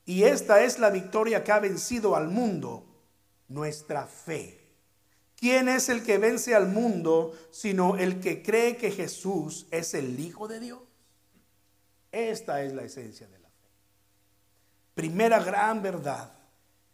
Y 0.04 0.24
esta 0.24 0.64
es 0.64 0.80
la 0.80 0.90
victoria 0.90 1.44
que 1.44 1.52
ha 1.52 1.60
vencido 1.60 2.16
al 2.16 2.30
mundo, 2.30 2.88
nuestra 3.50 4.08
fe. 4.08 4.60
¿Quién 5.36 5.70
es 5.70 5.90
el 5.90 6.02
que 6.02 6.18
vence 6.18 6.56
al 6.56 6.68
mundo 6.70 7.38
sino 7.52 7.96
el 7.96 8.20
que 8.20 8.42
cree 8.42 8.76
que 8.76 8.90
Jesús 8.90 9.68
es 9.70 9.94
el 9.94 10.20
Hijo 10.20 10.48
de 10.48 10.60
Dios? 10.60 10.80
Esta 12.12 12.64
es 12.64 12.74
la 12.74 12.82
esencia 12.82 13.28
de 13.28 13.38
la 13.38 13.48
fe. 13.48 13.70
Primera 14.96 15.38
gran 15.38 15.84
verdad 15.84 16.34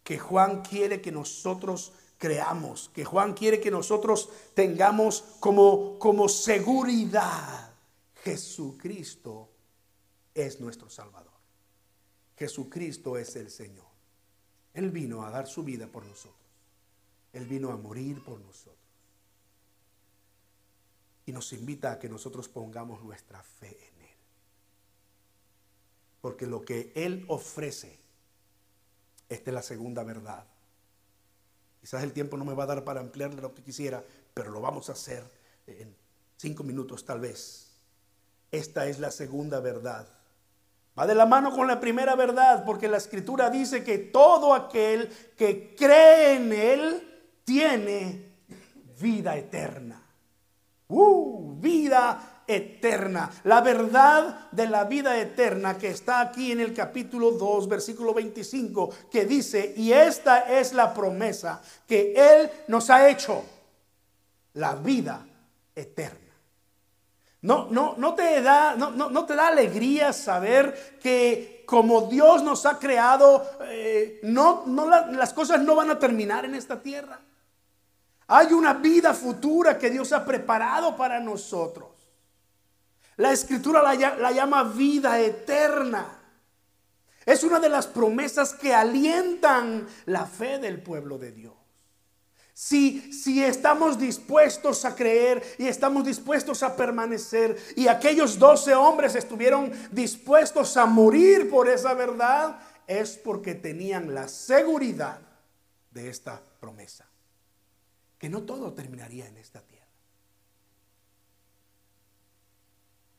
que 0.04 0.18
Juan 0.18 0.60
quiere 0.60 1.00
que 1.00 1.12
nosotros 1.12 1.94
creamos, 2.18 2.90
que 2.94 3.04
Juan 3.04 3.34
quiere 3.34 3.60
que 3.60 3.70
nosotros 3.70 4.30
tengamos 4.54 5.22
como, 5.40 5.98
como 5.98 6.28
seguridad. 6.28 7.72
Jesucristo 8.22 9.48
es 10.34 10.60
nuestro 10.60 10.88
Salvador. 10.88 11.32
Jesucristo 12.36 13.16
es 13.16 13.36
el 13.36 13.50
Señor. 13.50 13.86
Él 14.74 14.90
vino 14.90 15.24
a 15.24 15.30
dar 15.30 15.46
su 15.46 15.62
vida 15.62 15.86
por 15.86 16.04
nosotros. 16.04 16.34
Él 17.32 17.46
vino 17.46 17.70
a 17.70 17.76
morir 17.76 18.22
por 18.24 18.40
nosotros. 18.40 18.76
Y 21.26 21.32
nos 21.32 21.52
invita 21.52 21.92
a 21.92 21.98
que 21.98 22.08
nosotros 22.08 22.48
pongamos 22.48 23.02
nuestra 23.02 23.42
fe 23.42 23.68
en 23.68 24.02
Él. 24.02 24.16
Porque 26.20 26.46
lo 26.46 26.62
que 26.62 26.92
Él 26.94 27.24
ofrece, 27.28 27.98
esta 29.28 29.50
es 29.50 29.54
la 29.54 29.62
segunda 29.62 30.02
verdad 30.02 30.46
Quizás 31.86 32.02
el 32.02 32.12
tiempo 32.12 32.36
no 32.36 32.44
me 32.44 32.52
va 32.52 32.64
a 32.64 32.66
dar 32.66 32.82
para 32.82 32.98
ampliarle 32.98 33.40
lo 33.40 33.54
que 33.54 33.62
quisiera, 33.62 34.02
pero 34.34 34.50
lo 34.50 34.60
vamos 34.60 34.88
a 34.88 34.94
hacer 34.94 35.22
en 35.68 35.94
cinco 36.36 36.64
minutos 36.64 37.04
tal 37.04 37.20
vez. 37.20 37.78
Esta 38.50 38.88
es 38.88 38.98
la 38.98 39.12
segunda 39.12 39.60
verdad. 39.60 40.04
Va 40.98 41.06
de 41.06 41.14
la 41.14 41.26
mano 41.26 41.54
con 41.54 41.68
la 41.68 41.78
primera 41.78 42.16
verdad, 42.16 42.64
porque 42.64 42.88
la 42.88 42.96
escritura 42.96 43.50
dice 43.50 43.84
que 43.84 43.98
todo 43.98 44.52
aquel 44.52 45.08
que 45.36 45.76
cree 45.76 46.34
en 46.34 46.52
Él 46.52 47.38
tiene 47.44 48.32
vida 48.98 49.36
eterna. 49.36 50.02
Uh, 50.88 51.54
vida 51.60 52.35
eterna. 52.46 53.30
La 53.44 53.60
verdad 53.60 54.50
de 54.52 54.68
la 54.68 54.84
vida 54.84 55.18
eterna 55.18 55.76
que 55.76 55.88
está 55.88 56.20
aquí 56.20 56.52
en 56.52 56.60
el 56.60 56.72
capítulo 56.72 57.32
2, 57.32 57.68
versículo 57.68 58.14
25, 58.14 58.90
que 59.10 59.24
dice, 59.24 59.74
y 59.76 59.92
esta 59.92 60.40
es 60.58 60.72
la 60.72 60.94
promesa 60.94 61.60
que 61.86 62.14
Él 62.14 62.50
nos 62.68 62.90
ha 62.90 63.08
hecho, 63.08 63.44
la 64.54 64.74
vida 64.74 65.26
eterna. 65.74 66.20
No, 67.42 67.68
no, 67.70 67.94
no, 67.96 68.14
te, 68.14 68.42
da, 68.42 68.74
no, 68.74 68.90
no, 68.90 69.24
te 69.24 69.36
da 69.36 69.48
alegría 69.48 70.12
saber 70.12 70.98
que 71.00 71.62
como 71.66 72.02
Dios 72.02 72.42
nos 72.42 72.66
ha 72.66 72.78
creado, 72.78 73.44
eh, 73.64 74.20
no, 74.22 74.64
no 74.66 74.86
las 74.88 75.32
cosas 75.32 75.60
no 75.60 75.76
van 75.76 75.90
a 75.90 75.98
terminar 75.98 76.44
en 76.44 76.54
esta 76.54 76.80
tierra. 76.80 77.20
Hay 78.28 78.52
una 78.52 78.72
vida 78.74 79.14
futura 79.14 79.78
que 79.78 79.90
Dios 79.90 80.12
ha 80.12 80.24
preparado 80.24 80.96
para 80.96 81.20
nosotros. 81.20 81.95
La 83.16 83.32
escritura 83.32 83.82
la, 83.82 84.30
llama 84.32 84.64
vida 84.64 85.20
eterna. 85.20 86.06
Es 87.24 87.42
una 87.42 87.58
de 87.58 87.68
las 87.68 87.86
promesas 87.86 88.54
que 88.54 88.74
alientan 88.74 89.86
la 90.04 90.26
fe 90.26 90.58
del 90.58 90.80
pueblo 90.82 91.18
de 91.18 91.32
Dios. 91.32 91.54
Si, 92.52 93.12
si, 93.12 93.44
estamos 93.44 93.98
dispuestos 93.98 94.84
a 94.84 94.94
creer 94.94 95.42
y 95.58 95.66
estamos 95.66 96.04
dispuestos 96.06 96.62
a 96.62 96.74
permanecer, 96.74 97.56
y 97.76 97.88
aquellos 97.88 98.38
doce 98.38 98.74
hombres 98.74 99.14
estuvieron 99.14 99.72
dispuestos 99.90 100.76
a 100.78 100.86
morir 100.86 101.50
por 101.50 101.68
esa 101.68 101.92
verdad, 101.92 102.58
es 102.86 103.16
porque 103.16 103.54
tenían 103.54 104.14
la 104.14 104.28
seguridad 104.28 105.18
de 105.90 106.08
esta 106.08 106.40
promesa. 106.60 107.06
Que 108.18 108.28
no 108.28 108.42
todo 108.42 108.72
terminaría 108.72 109.26
en 109.26 109.36
esta 109.36 109.60
tierra. 109.60 109.75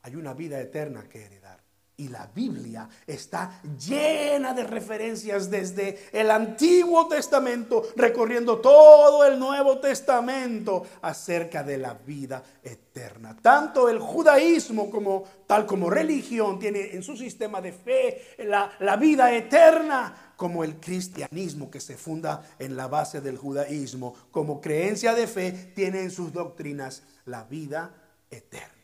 Hay 0.08 0.16
una 0.16 0.32
vida 0.32 0.58
eterna 0.58 1.06
que 1.06 1.22
heredar. 1.22 1.58
Y 1.98 2.08
la 2.08 2.30
Biblia 2.34 2.88
está 3.06 3.60
llena 3.76 4.54
de 4.54 4.64
referencias 4.64 5.50
desde 5.50 5.98
el 6.12 6.30
Antiguo 6.30 7.08
Testamento, 7.08 7.82
recorriendo 7.94 8.58
todo 8.58 9.26
el 9.26 9.38
Nuevo 9.38 9.80
Testamento 9.80 10.86
acerca 11.02 11.62
de 11.62 11.76
la 11.76 11.92
vida 11.92 12.42
eterna. 12.62 13.36
Tanto 13.42 13.90
el 13.90 13.98
judaísmo 13.98 14.88
como 14.90 15.24
tal 15.46 15.66
como 15.66 15.90
religión 15.90 16.58
tiene 16.58 16.92
en 16.92 17.02
su 17.02 17.14
sistema 17.14 17.60
de 17.60 17.72
fe 17.72 18.22
la, 18.38 18.72
la 18.78 18.96
vida 18.96 19.30
eterna, 19.34 20.32
como 20.36 20.64
el 20.64 20.76
cristianismo 20.80 21.70
que 21.70 21.80
se 21.80 21.98
funda 21.98 22.48
en 22.58 22.76
la 22.76 22.86
base 22.86 23.20
del 23.20 23.36
judaísmo, 23.36 24.14
como 24.30 24.60
creencia 24.60 25.14
de 25.14 25.26
fe, 25.26 25.52
tiene 25.74 26.00
en 26.00 26.10
sus 26.12 26.32
doctrinas 26.32 27.02
la 27.26 27.42
vida 27.42 27.92
eterna 28.30 28.77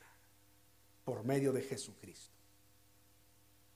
por 1.05 1.25
medio 1.25 1.53
de 1.53 1.63
Jesucristo. 1.63 2.35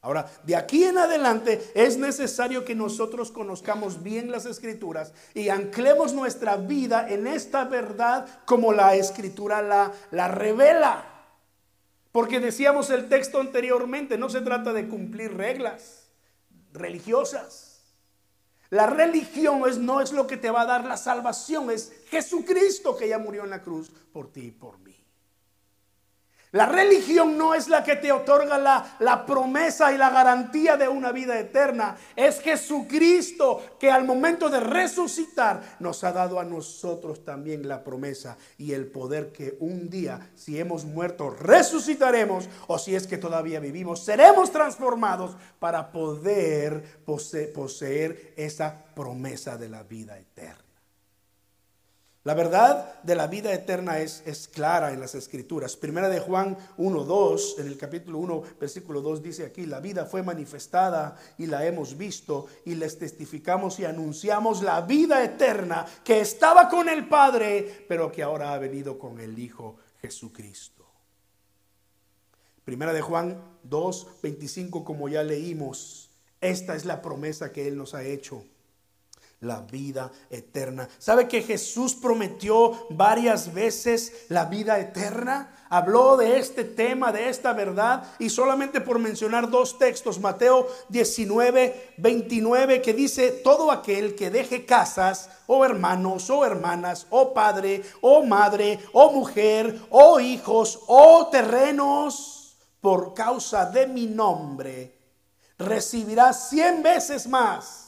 Ahora, 0.01 0.31
de 0.45 0.55
aquí 0.55 0.85
en 0.85 0.97
adelante 0.97 1.61
es 1.75 1.97
necesario 1.97 2.65
que 2.65 2.75
nosotros 2.75 3.33
conozcamos 3.33 4.03
bien 4.03 4.31
las 4.31 4.47
escrituras 4.47 5.13
y 5.35 5.49
anclemos 5.49 6.13
nuestra 6.13 6.57
vida 6.57 7.09
en 7.09 7.27
esta 7.27 7.65
verdad 7.65 8.27
como 8.45 8.73
la 8.73 8.95
escritura 8.95 9.61
la, 9.61 9.93
la 10.13 10.29
revela. 10.29 11.05
Porque 12.13 12.39
decíamos 12.39 12.91
el 12.91 13.09
texto 13.09 13.41
anteriormente, 13.41 14.17
no 14.17 14.31
se 14.31 14.41
trata 14.41 14.73
de 14.73 14.89
cumplir 14.89 15.37
reglas 15.37 16.09
religiosas. 16.73 17.69
La 18.71 18.87
religión 18.87 19.63
no 19.85 20.01
es 20.01 20.13
lo 20.13 20.27
que 20.27 20.37
te 20.37 20.51
va 20.51 20.63
a 20.63 20.67
dar 20.67 20.85
la 20.85 20.97
salvación, 20.97 21.71
es 21.71 21.93
Jesucristo 22.09 22.97
que 22.97 23.09
ya 23.09 23.19
murió 23.19 23.45
en 23.45 23.51
la 23.51 23.63
cruz 23.63 23.91
por 24.13 24.31
ti 24.31 24.47
y 24.47 24.51
por 24.51 24.79
mí. 24.79 24.95
La 26.53 26.65
religión 26.65 27.37
no 27.37 27.53
es 27.53 27.69
la 27.69 27.85
que 27.85 27.97
te 27.97 28.11
otorga 28.11 28.57
la, 28.57 29.27
promesa 29.27 29.93
y 29.93 29.99
la 29.99 30.09
garantía 30.09 30.79
de 30.79 30.89
una 30.89 31.13
vida 31.13 31.39
eterna. 31.39 31.97
Es 32.17 32.41
Jesucristo 32.41 33.61
que 33.79 33.91
al 33.91 34.05
momento 34.05 34.49
de 34.49 34.61
resucitar 34.61 35.77
nos 35.79 36.05
ha 36.05 36.13
dado 36.13 36.41
a 36.41 36.45
nosotros 36.45 37.23
también 37.23 37.69
la 37.69 37.85
promesa 37.85 38.39
y 38.57 38.73
el 38.73 38.87
poder 38.87 39.31
que 39.31 39.57
un 39.61 39.91
día, 39.91 40.31
si 40.35 40.59
hemos 40.59 40.85
muerto, 40.85 41.29
resucitaremos 41.29 42.49
o 42.67 42.79
si 42.79 42.95
es 42.95 43.07
que 43.07 43.19
todavía 43.19 43.61
vivimos, 43.61 44.03
seremos 44.03 44.51
transformados 44.51 45.37
para 45.59 45.93
poder 45.93 46.83
poseer 47.05 48.33
esa 48.37 48.85
promesa 48.95 49.59
de 49.59 49.69
la 49.69 49.83
vida 49.83 50.19
eterna. 50.19 50.68
La 52.29 52.35
verdad 52.35 53.01
de 53.05 53.15
la 53.15 53.27
vida 53.27 53.55
eterna 53.55 54.01
es, 54.01 54.51
clara 54.53 54.93
en 54.93 55.01
las 55.01 55.15
escrituras. 55.15 55.79
Primera 55.79 56.11
de 56.11 56.21
Juan 56.21 56.59
1.2, 56.77 57.59
en 57.59 57.67
el 57.67 57.79
capítulo 57.79 58.19
1, 58.19 58.43
versículo 58.61 59.01
2 59.01 59.23
dice 59.23 59.47
aquí, 59.47 59.65
la 59.65 59.81
vida 59.81 60.05
fue 60.05 60.23
manifestada 60.23 61.17
y 61.39 61.47
la 61.47 61.65
hemos 61.65 61.97
visto 61.97 62.47
y 62.67 62.75
les 62.75 62.99
testificamos 62.99 63.81
y 63.81 63.87
anunciamos 63.87 64.61
la 64.61 64.83
vida 64.83 65.25
eterna 65.25 65.87
que 66.05 66.21
estaba 66.21 66.69
con 66.69 66.91
el 66.91 67.09
Padre, 67.09 67.87
pero 67.89 68.13
que 68.13 68.23
ahora 68.23 68.53
ha 68.53 68.59
venido 68.59 68.99
con 68.99 69.19
el 69.21 69.39
Hijo 69.39 69.79
Jesucristo. 70.03 70.85
Primera 72.63 72.93
de 72.93 73.01
Juan 73.01 73.43
2, 73.63 74.07
25, 74.23 74.85
como 74.85 75.09
ya 75.09 75.23
leímos, 75.23 76.11
esta 76.43 76.77
es 76.77 76.85
la 76.85 77.01
promesa 77.01 77.53
que 77.53 77.67
Él 77.67 77.79
nos 77.79 77.95
ha 77.95 78.05
hecho 78.05 78.45
la 79.41 79.61
vida 79.61 80.11
eterna. 80.31 80.89
¿Sabe 80.99 81.29
que 81.29 81.43
Jesús 81.43 81.95
prometió 81.95 82.87
varias 82.91 83.55
veces 83.55 84.27
la 84.29 84.47
vida 84.47 84.79
eterna? 84.81 85.55
Habló 85.71 86.17
de 86.17 86.39
este 86.39 86.65
tema, 86.65 87.13
de 87.13 87.29
esta 87.29 87.53
verdad, 87.53 88.03
y 88.19 88.31
solamente 88.31 88.81
por 88.81 88.99
mencionar 88.99 89.51
dos 89.51 89.79
textos, 89.79 90.19
Mateo 90.19 90.67
19, 90.89 91.95
29, 91.99 92.83
que 92.83 92.95
dice, 92.95 93.31
todo 93.31 93.71
aquel 93.71 94.15
que 94.15 94.31
deje 94.31 94.65
casas, 94.65 95.31
o 95.47 95.65
hermanos, 95.65 96.31
o 96.31 96.45
hermanas, 96.45 97.07
o 97.11 97.33
padre, 97.33 97.83
o 98.01 98.25
madre, 98.25 98.81
o 98.93 99.13
mujer, 99.13 99.79
o 99.91 100.19
hijos, 100.19 100.81
o 100.87 101.29
terrenos, 101.31 102.57
por 102.81 103.13
causa 103.13 103.67
de 103.67 103.87
mi 103.87 104.07
nombre, 104.07 104.99
recibirá 105.59 106.33
cien 106.33 106.83
veces 106.83 107.27
más 107.27 107.88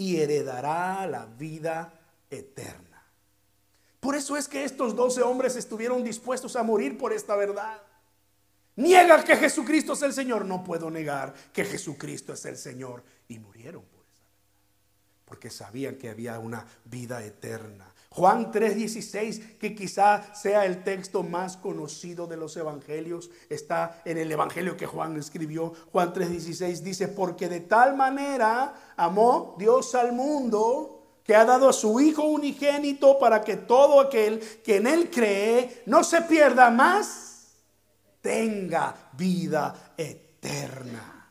y 0.00 0.16
heredará 0.16 1.06
la 1.06 1.26
vida 1.26 1.92
eterna. 2.30 3.04
Por 4.00 4.14
eso 4.14 4.34
es 4.34 4.48
que 4.48 4.64
estos 4.64 4.96
doce 4.96 5.20
hombres 5.20 5.56
estuvieron 5.56 6.02
dispuestos 6.02 6.56
a 6.56 6.62
morir 6.62 6.96
por 6.96 7.12
esta 7.12 7.36
verdad. 7.36 7.82
Niega 8.76 9.22
que 9.22 9.36
Jesucristo 9.36 9.92
es 9.92 10.00
el 10.00 10.14
Señor. 10.14 10.46
No 10.46 10.64
puedo 10.64 10.90
negar 10.90 11.34
que 11.52 11.66
Jesucristo 11.66 12.32
es 12.32 12.42
el 12.46 12.56
Señor. 12.56 13.04
Y 13.28 13.38
murieron 13.40 13.82
por 13.82 14.00
esa 14.00 14.24
verdad. 14.24 14.46
Porque 15.26 15.50
sabían 15.50 15.96
que 15.96 16.08
había 16.08 16.38
una 16.38 16.64
vida 16.86 17.22
eterna. 17.22 17.92
Juan 18.12 18.50
3:16, 18.50 19.56
que 19.58 19.72
quizá 19.72 20.34
sea 20.34 20.66
el 20.66 20.82
texto 20.82 21.22
más 21.22 21.56
conocido 21.56 22.26
de 22.26 22.36
los 22.36 22.56
evangelios, 22.56 23.30
está 23.48 24.02
en 24.04 24.18
el 24.18 24.32
evangelio 24.32 24.76
que 24.76 24.86
Juan 24.86 25.16
escribió. 25.16 25.72
Juan 25.92 26.12
3:16 26.12 26.82
dice, 26.82 27.06
porque 27.06 27.48
de 27.48 27.60
tal 27.60 27.96
manera 27.96 28.94
amó 28.96 29.54
Dios 29.58 29.94
al 29.94 30.12
mundo 30.12 31.20
que 31.22 31.36
ha 31.36 31.44
dado 31.44 31.68
a 31.68 31.72
su 31.72 32.00
Hijo 32.00 32.24
unigénito 32.24 33.16
para 33.16 33.42
que 33.42 33.56
todo 33.56 34.00
aquel 34.00 34.40
que 34.64 34.78
en 34.78 34.88
Él 34.88 35.08
cree 35.08 35.84
no 35.86 36.02
se 36.02 36.22
pierda 36.22 36.68
más, 36.68 37.54
tenga 38.20 39.10
vida 39.12 39.94
eterna. 39.96 41.28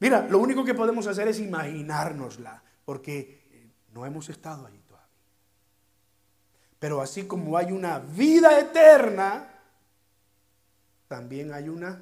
Mira, 0.00 0.26
lo 0.26 0.38
único 0.38 0.64
que 0.64 0.74
podemos 0.74 1.06
hacer 1.06 1.28
es 1.28 1.38
imaginárnosla, 1.38 2.62
porque 2.86 3.74
no 3.92 4.06
hemos 4.06 4.30
estado 4.30 4.64
allí. 4.64 4.78
Pero 6.78 7.00
así 7.00 7.26
como 7.26 7.56
hay 7.56 7.72
una 7.72 7.98
vida 7.98 8.58
eterna, 8.58 9.48
también 11.08 11.52
hay 11.52 11.68
una 11.68 12.00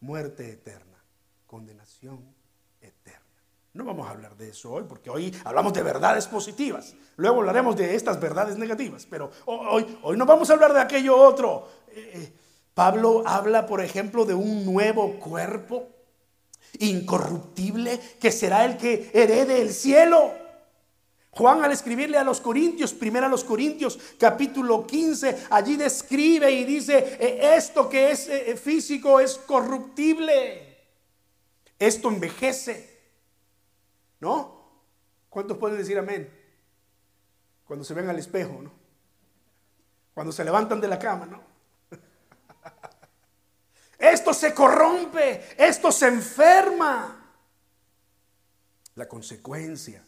muerte 0.00 0.50
eterna, 0.50 1.02
condenación 1.46 2.24
eterna. 2.80 3.20
No 3.72 3.84
vamos 3.84 4.06
a 4.06 4.10
hablar 4.10 4.36
de 4.36 4.50
eso 4.50 4.72
hoy, 4.72 4.84
porque 4.88 5.10
hoy 5.10 5.34
hablamos 5.44 5.72
de 5.72 5.82
verdades 5.82 6.26
positivas. 6.26 6.94
Luego 7.16 7.38
hablaremos 7.38 7.76
de 7.76 7.94
estas 7.94 8.20
verdades 8.20 8.56
negativas, 8.56 9.06
pero 9.08 9.30
hoy, 9.46 9.98
hoy 10.02 10.16
no 10.16 10.26
vamos 10.26 10.50
a 10.50 10.54
hablar 10.54 10.72
de 10.72 10.80
aquello 10.80 11.16
otro. 11.16 11.68
Eh, 11.88 12.10
eh, 12.14 12.32
Pablo 12.74 13.22
habla, 13.26 13.66
por 13.66 13.80
ejemplo, 13.80 14.24
de 14.24 14.34
un 14.34 14.64
nuevo 14.64 15.18
cuerpo 15.18 15.88
incorruptible 16.78 18.00
que 18.20 18.30
será 18.32 18.64
el 18.64 18.76
que 18.76 19.10
herede 19.12 19.60
el 19.60 19.70
cielo. 19.70 20.39
Juan 21.32 21.64
al 21.64 21.70
escribirle 21.70 22.18
a 22.18 22.24
los 22.24 22.40
Corintios, 22.40 22.92
primero 22.92 23.26
a 23.26 23.28
los 23.28 23.44
Corintios, 23.44 23.98
capítulo 24.18 24.84
15, 24.84 25.46
allí 25.50 25.76
describe 25.76 26.50
y 26.50 26.64
dice, 26.64 27.18
e, 27.20 27.56
esto 27.56 27.88
que 27.88 28.10
es 28.10 28.28
e, 28.28 28.50
e, 28.50 28.56
físico 28.56 29.20
es 29.20 29.38
corruptible, 29.38 30.76
esto 31.78 32.08
envejece, 32.08 32.98
¿no? 34.18 34.58
¿Cuántos 35.28 35.56
pueden 35.56 35.78
decir 35.78 35.96
amén? 35.98 36.28
Cuando 37.64 37.84
se 37.84 37.94
ven 37.94 38.08
al 38.08 38.18
espejo, 38.18 38.60
¿no? 38.60 38.72
Cuando 40.12 40.32
se 40.32 40.44
levantan 40.44 40.80
de 40.80 40.88
la 40.88 40.98
cama, 40.98 41.26
¿no? 41.26 41.40
Esto 43.98 44.34
se 44.34 44.52
corrompe, 44.52 45.54
esto 45.58 45.92
se 45.92 46.08
enferma. 46.08 47.34
La 48.94 49.06
consecuencia 49.06 50.02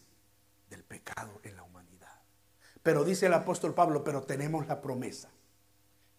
del 0.73 0.85
pecado 0.85 1.41
en 1.45 1.55
la 1.55 1.63
humanidad. 1.63 2.23
Pero 2.83 3.05
dice 3.05 3.27
el 3.27 3.35
apóstol 3.35 3.75
Pablo, 3.75 4.03
pero 4.03 4.23
tenemos 4.23 4.67
la 4.67 4.81
promesa 4.81 5.31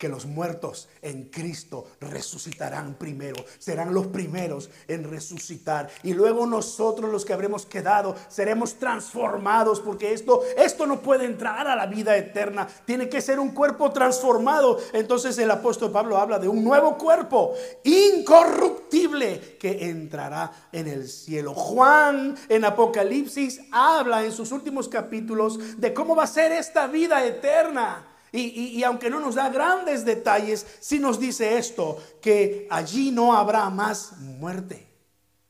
que 0.04 0.10
los 0.10 0.26
muertos 0.26 0.89
en 1.02 1.30
Cristo 1.30 1.88
resucitarán 2.02 2.96
primero, 2.96 3.42
serán 3.58 3.94
los 3.94 4.08
primeros 4.08 4.70
en 4.89 5.10
resucitar 5.10 5.89
y 6.04 6.13
luego 6.13 6.46
nosotros 6.46 7.10
los 7.10 7.24
que 7.24 7.32
habremos 7.32 7.66
quedado 7.66 8.13
seremos 8.28 8.76
transformados 8.76 9.80
porque 9.80 10.12
esto 10.12 10.42
esto 10.58 10.86
no 10.88 11.00
puede 11.00 11.24
entrar 11.24 11.70
a 11.70 11.76
la 11.78 11.86
vida 11.86 12.18
eterna, 12.18 12.68
tiene 12.84 13.08
que 13.08 13.22
ser 13.22 13.39
un 13.39 13.52
cuerpo 13.52 13.94
transformado. 13.94 14.78
Entonces 14.92 15.38
el 15.38 15.50
apóstol 15.50 15.94
Pablo 15.94 16.18
habla 16.18 16.38
de 16.38 16.50
un 16.50 16.66
nuevo 16.66 16.98
cuerpo 16.98 17.54
incorruptible 17.86 19.56
que 19.58 19.89
entrará 19.89 20.52
en 20.74 20.89
el 20.89 21.08
cielo. 21.08 21.54
Juan 21.54 22.36
en 22.50 22.66
Apocalipsis 22.66 23.62
habla 23.72 24.26
en 24.26 24.34
sus 24.34 24.52
últimos 24.52 24.89
capítulos 24.89 25.80
de 25.80 25.94
cómo 25.94 26.13
va 26.13 26.24
a 26.24 26.28
ser 26.28 26.52
esta 26.52 26.88
vida 26.88 27.26
eterna. 27.26 28.10
Y, 28.36 28.84
aunque 28.84 29.12
no 29.12 29.19
nos 29.19 29.36
da 29.36 29.50
grandes 29.50 30.04
detalles, 30.06 30.65
sí 30.80 30.98
nos 30.98 31.19
dice 31.19 31.60
esto, 31.60 32.02
que 32.19 32.67
allí 32.72 33.12
no 33.12 33.36
habrá 33.36 33.69
más 33.69 34.17
muerte, 34.17 34.91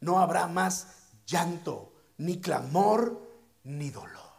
no 0.02 0.20
habrá 0.20 0.48
más 0.48 0.88
llanto, 1.26 1.94
ni 2.18 2.42
clamor, 2.42 3.22
ni 3.64 3.90
dolor. 3.90 4.34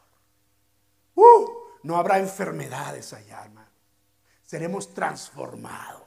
Uh, 1.15 1.51
no 1.85 1.97
habrá 1.97 2.19
enfermedades 2.19 3.15
allá, 3.15 3.45
hermano. 3.45 3.71
Seremos 4.45 4.93
transformados. 4.93 6.03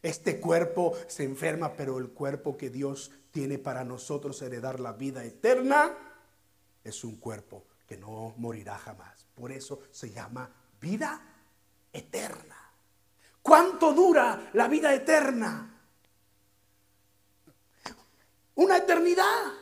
Este 0.00 0.40
cuerpo 0.40 0.94
se 1.06 1.24
enferma, 1.24 1.74
pero 1.74 1.98
el 1.98 2.12
cuerpo 2.12 2.56
que 2.56 2.70
Dios 2.70 3.10
tiene 3.30 3.58
para 3.58 3.84
nosotros 3.84 4.40
heredar 4.40 4.80
la 4.80 4.94
vida 4.94 5.22
eterna 5.22 5.94
es 6.82 7.04
un 7.04 7.16
cuerpo 7.16 7.66
que 7.86 7.98
no 7.98 8.32
morirá 8.38 8.78
jamás. 8.78 9.26
Por 9.34 9.52
eso 9.52 9.80
se 9.90 10.10
llama 10.10 10.50
vida 10.80 11.20
eterna. 11.92 12.56
¿Cuánto 13.42 13.92
dura 13.92 14.50
la 14.52 14.68
vida 14.68 14.94
eterna? 14.94 15.66
Una 18.56 18.76
eternidad. 18.76 19.52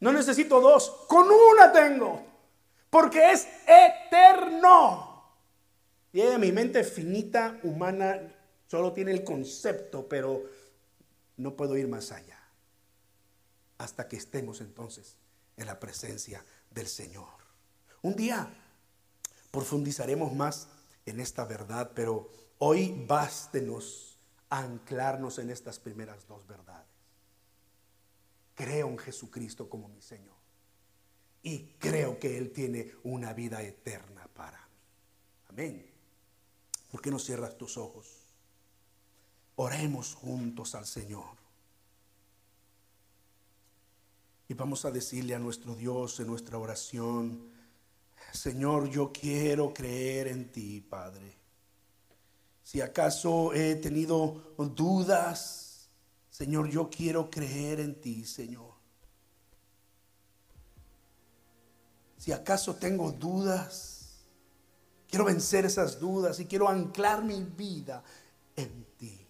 No 0.00 0.12
necesito 0.12 0.60
dos, 0.60 1.04
con 1.08 1.28
una 1.30 1.72
tengo, 1.72 2.24
porque 2.88 3.32
es 3.32 3.46
eterno. 3.66 5.10
Y 6.12 6.22
mi 6.38 6.50
mente 6.50 6.82
finita, 6.84 7.60
humana, 7.62 8.18
solo 8.66 8.92
tiene 8.92 9.12
el 9.12 9.22
concepto, 9.22 10.08
pero 10.08 10.42
no 11.36 11.54
puedo 11.54 11.76
ir 11.76 11.86
más 11.86 12.10
allá. 12.12 12.38
Hasta 13.78 14.08
que 14.08 14.16
estemos 14.16 14.60
entonces 14.60 15.16
en 15.56 15.66
la 15.66 15.78
presencia 15.78 16.44
del 16.70 16.88
Señor. 16.88 17.28
Un 18.02 18.16
día 18.16 18.48
Profundizaremos 19.50 20.32
más 20.32 20.68
en 21.06 21.20
esta 21.20 21.44
verdad, 21.44 21.92
pero 21.94 22.30
hoy 22.58 23.04
bástenos 23.06 24.18
anclarnos 24.48 25.38
en 25.38 25.50
estas 25.50 25.78
primeras 25.78 26.26
dos 26.26 26.46
verdades. 26.46 26.86
Creo 28.54 28.88
en 28.88 28.98
Jesucristo 28.98 29.68
como 29.68 29.88
mi 29.88 30.02
Señor 30.02 30.40
y 31.42 31.74
creo 31.78 32.18
que 32.18 32.36
Él 32.36 32.52
tiene 32.52 32.92
una 33.04 33.32
vida 33.32 33.62
eterna 33.62 34.28
para 34.34 34.58
mí. 34.58 34.74
Amén. 35.48 35.90
¿Por 36.90 37.00
qué 37.00 37.10
no 37.10 37.18
cierras 37.18 37.56
tus 37.56 37.76
ojos? 37.76 38.18
Oremos 39.56 40.14
juntos 40.14 40.74
al 40.74 40.86
Señor. 40.86 41.38
Y 44.48 44.54
vamos 44.54 44.84
a 44.84 44.90
decirle 44.90 45.34
a 45.34 45.38
nuestro 45.38 45.74
Dios 45.76 46.18
en 46.20 46.26
nuestra 46.26 46.58
oración, 46.58 47.50
Señor, 48.32 48.88
yo 48.88 49.12
quiero 49.12 49.72
creer 49.74 50.28
en 50.28 50.50
ti, 50.50 50.80
Padre. 50.80 51.36
Si 52.62 52.80
acaso 52.80 53.52
he 53.52 53.74
tenido 53.76 54.54
dudas, 54.56 55.88
Señor, 56.30 56.68
yo 56.68 56.88
quiero 56.88 57.28
creer 57.28 57.80
en 57.80 58.00
ti, 58.00 58.24
Señor. 58.24 58.70
Si 62.16 62.32
acaso 62.32 62.76
tengo 62.76 63.10
dudas, 63.12 64.20
quiero 65.08 65.24
vencer 65.24 65.64
esas 65.64 65.98
dudas 65.98 66.38
y 66.38 66.46
quiero 66.46 66.68
anclar 66.68 67.24
mi 67.24 67.42
vida 67.42 68.04
en 68.54 68.84
ti. 68.96 69.26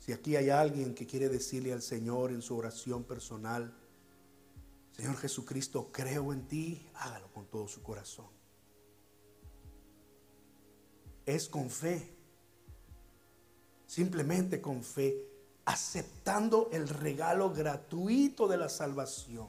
Si 0.00 0.12
aquí 0.12 0.36
hay 0.36 0.50
alguien 0.50 0.94
que 0.94 1.06
quiere 1.06 1.30
decirle 1.30 1.72
al 1.72 1.80
Señor 1.80 2.32
en 2.32 2.42
su 2.42 2.54
oración 2.54 3.04
personal, 3.04 3.72
Señor 4.96 5.16
Jesucristo, 5.16 5.90
creo 5.90 6.32
en 6.32 6.46
ti, 6.46 6.88
hágalo 6.94 7.28
con 7.32 7.46
todo 7.46 7.66
su 7.66 7.82
corazón. 7.82 8.28
Es 11.26 11.48
con 11.48 11.68
fe, 11.68 12.14
simplemente 13.86 14.60
con 14.60 14.84
fe, 14.84 15.26
aceptando 15.64 16.68
el 16.70 16.88
regalo 16.88 17.52
gratuito 17.52 18.46
de 18.46 18.56
la 18.56 18.68
salvación. 18.68 19.48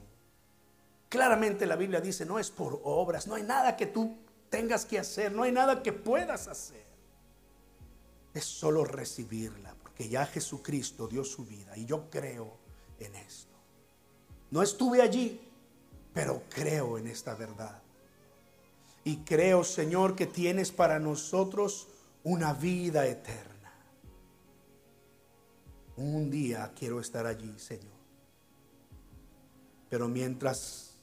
Claramente 1.10 1.68
la 1.68 1.76
Biblia 1.76 2.02
dice, 2.02 2.26
no 2.26 2.40
es 2.40 2.50
por 2.50 2.82
obras, 2.84 3.28
no 3.28 3.36
hay 3.36 3.44
nada 3.44 3.78
que 3.78 3.86
tú 3.86 4.18
tengas 4.50 4.86
que 4.86 4.98
hacer, 4.98 5.32
no 5.32 5.44
hay 5.44 5.52
nada 5.52 5.84
que 5.84 5.94
puedas 5.94 6.48
hacer. 6.48 6.86
Es 8.34 8.46
solo 8.46 8.84
recibirla 8.84 9.76
que 9.96 10.10
ya 10.10 10.26
Jesucristo 10.26 11.08
dio 11.08 11.24
su 11.24 11.46
vida 11.46 11.78
y 11.78 11.86
yo 11.86 12.10
creo 12.10 12.58
en 13.00 13.16
esto. 13.16 13.55
No 14.56 14.64
estuve 14.64 15.02
allí, 15.02 15.42
pero 16.14 16.44
creo 16.48 16.98
en 16.98 17.08
esta 17.08 17.36
verdad. 17.36 17.82
Y 19.04 19.18
creo, 19.18 19.66
Señor, 19.66 20.16
que 20.16 20.28
tienes 20.28 20.72
para 20.72 20.98
nosotros 20.98 21.90
una 22.24 22.54
vida 22.54 23.06
eterna. 23.06 23.74
Un 25.98 26.32
día 26.32 26.72
quiero 26.74 27.02
estar 27.02 27.26
allí, 27.26 27.54
Señor. 27.60 28.00
Pero 29.90 30.08
mientras 30.08 31.02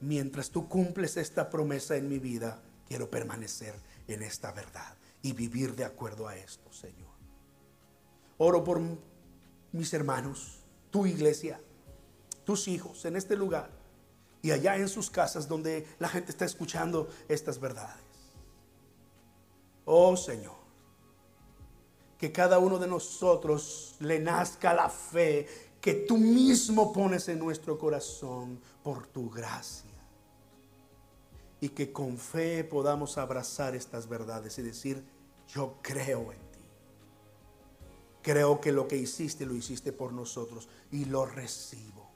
mientras 0.00 0.50
tú 0.50 0.68
cumples 0.68 1.16
esta 1.16 1.48
promesa 1.48 1.94
en 1.94 2.08
mi 2.08 2.18
vida, 2.18 2.60
quiero 2.88 3.08
permanecer 3.08 3.76
en 4.08 4.24
esta 4.24 4.50
verdad 4.50 4.96
y 5.22 5.32
vivir 5.32 5.76
de 5.76 5.84
acuerdo 5.84 6.26
a 6.26 6.36
esto, 6.36 6.72
Señor. 6.72 7.14
Oro 8.38 8.64
por 8.64 8.80
mis 9.70 9.94
hermanos, 9.94 10.64
tu 10.90 11.06
iglesia, 11.06 11.60
tus 12.50 12.66
hijos 12.66 13.04
en 13.04 13.14
este 13.14 13.36
lugar 13.36 13.70
y 14.42 14.50
allá 14.50 14.74
en 14.74 14.88
sus 14.88 15.08
casas 15.08 15.46
donde 15.46 15.86
la 16.00 16.08
gente 16.08 16.32
está 16.32 16.44
escuchando 16.44 17.08
estas 17.28 17.60
verdades. 17.60 18.02
Oh 19.84 20.16
Señor, 20.16 20.56
que 22.18 22.32
cada 22.32 22.58
uno 22.58 22.76
de 22.80 22.88
nosotros 22.88 23.94
le 24.00 24.18
nazca 24.18 24.74
la 24.74 24.88
fe 24.88 25.46
que 25.80 25.94
tú 25.94 26.16
mismo 26.16 26.92
pones 26.92 27.28
en 27.28 27.38
nuestro 27.38 27.78
corazón 27.78 28.58
por 28.82 29.06
tu 29.06 29.30
gracia. 29.30 29.92
Y 31.60 31.68
que 31.68 31.92
con 31.92 32.18
fe 32.18 32.64
podamos 32.64 33.16
abrazar 33.16 33.76
estas 33.76 34.08
verdades 34.08 34.58
y 34.58 34.62
decir, 34.62 35.04
yo 35.46 35.76
creo 35.82 36.32
en 36.32 36.50
Creo 38.22 38.60
que 38.60 38.72
lo 38.72 38.88
que 38.88 38.96
hiciste 38.96 39.46
lo 39.46 39.54
hiciste 39.54 39.92
por 39.92 40.12
nosotros 40.12 40.68
y 40.90 41.04
lo 41.04 41.26
recibo 41.26 42.09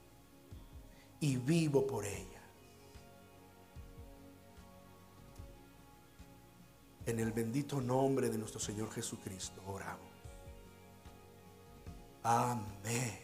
y 1.24 1.38
vivo 1.38 1.86
por 1.86 2.04
ella. 2.04 2.42
En 7.06 7.18
el 7.18 7.32
bendito 7.32 7.80
nombre 7.80 8.28
de 8.28 8.36
nuestro 8.36 8.60
Señor 8.60 8.90
Jesucristo 8.92 9.62
oramos. 9.66 10.12
Amén. 12.22 13.23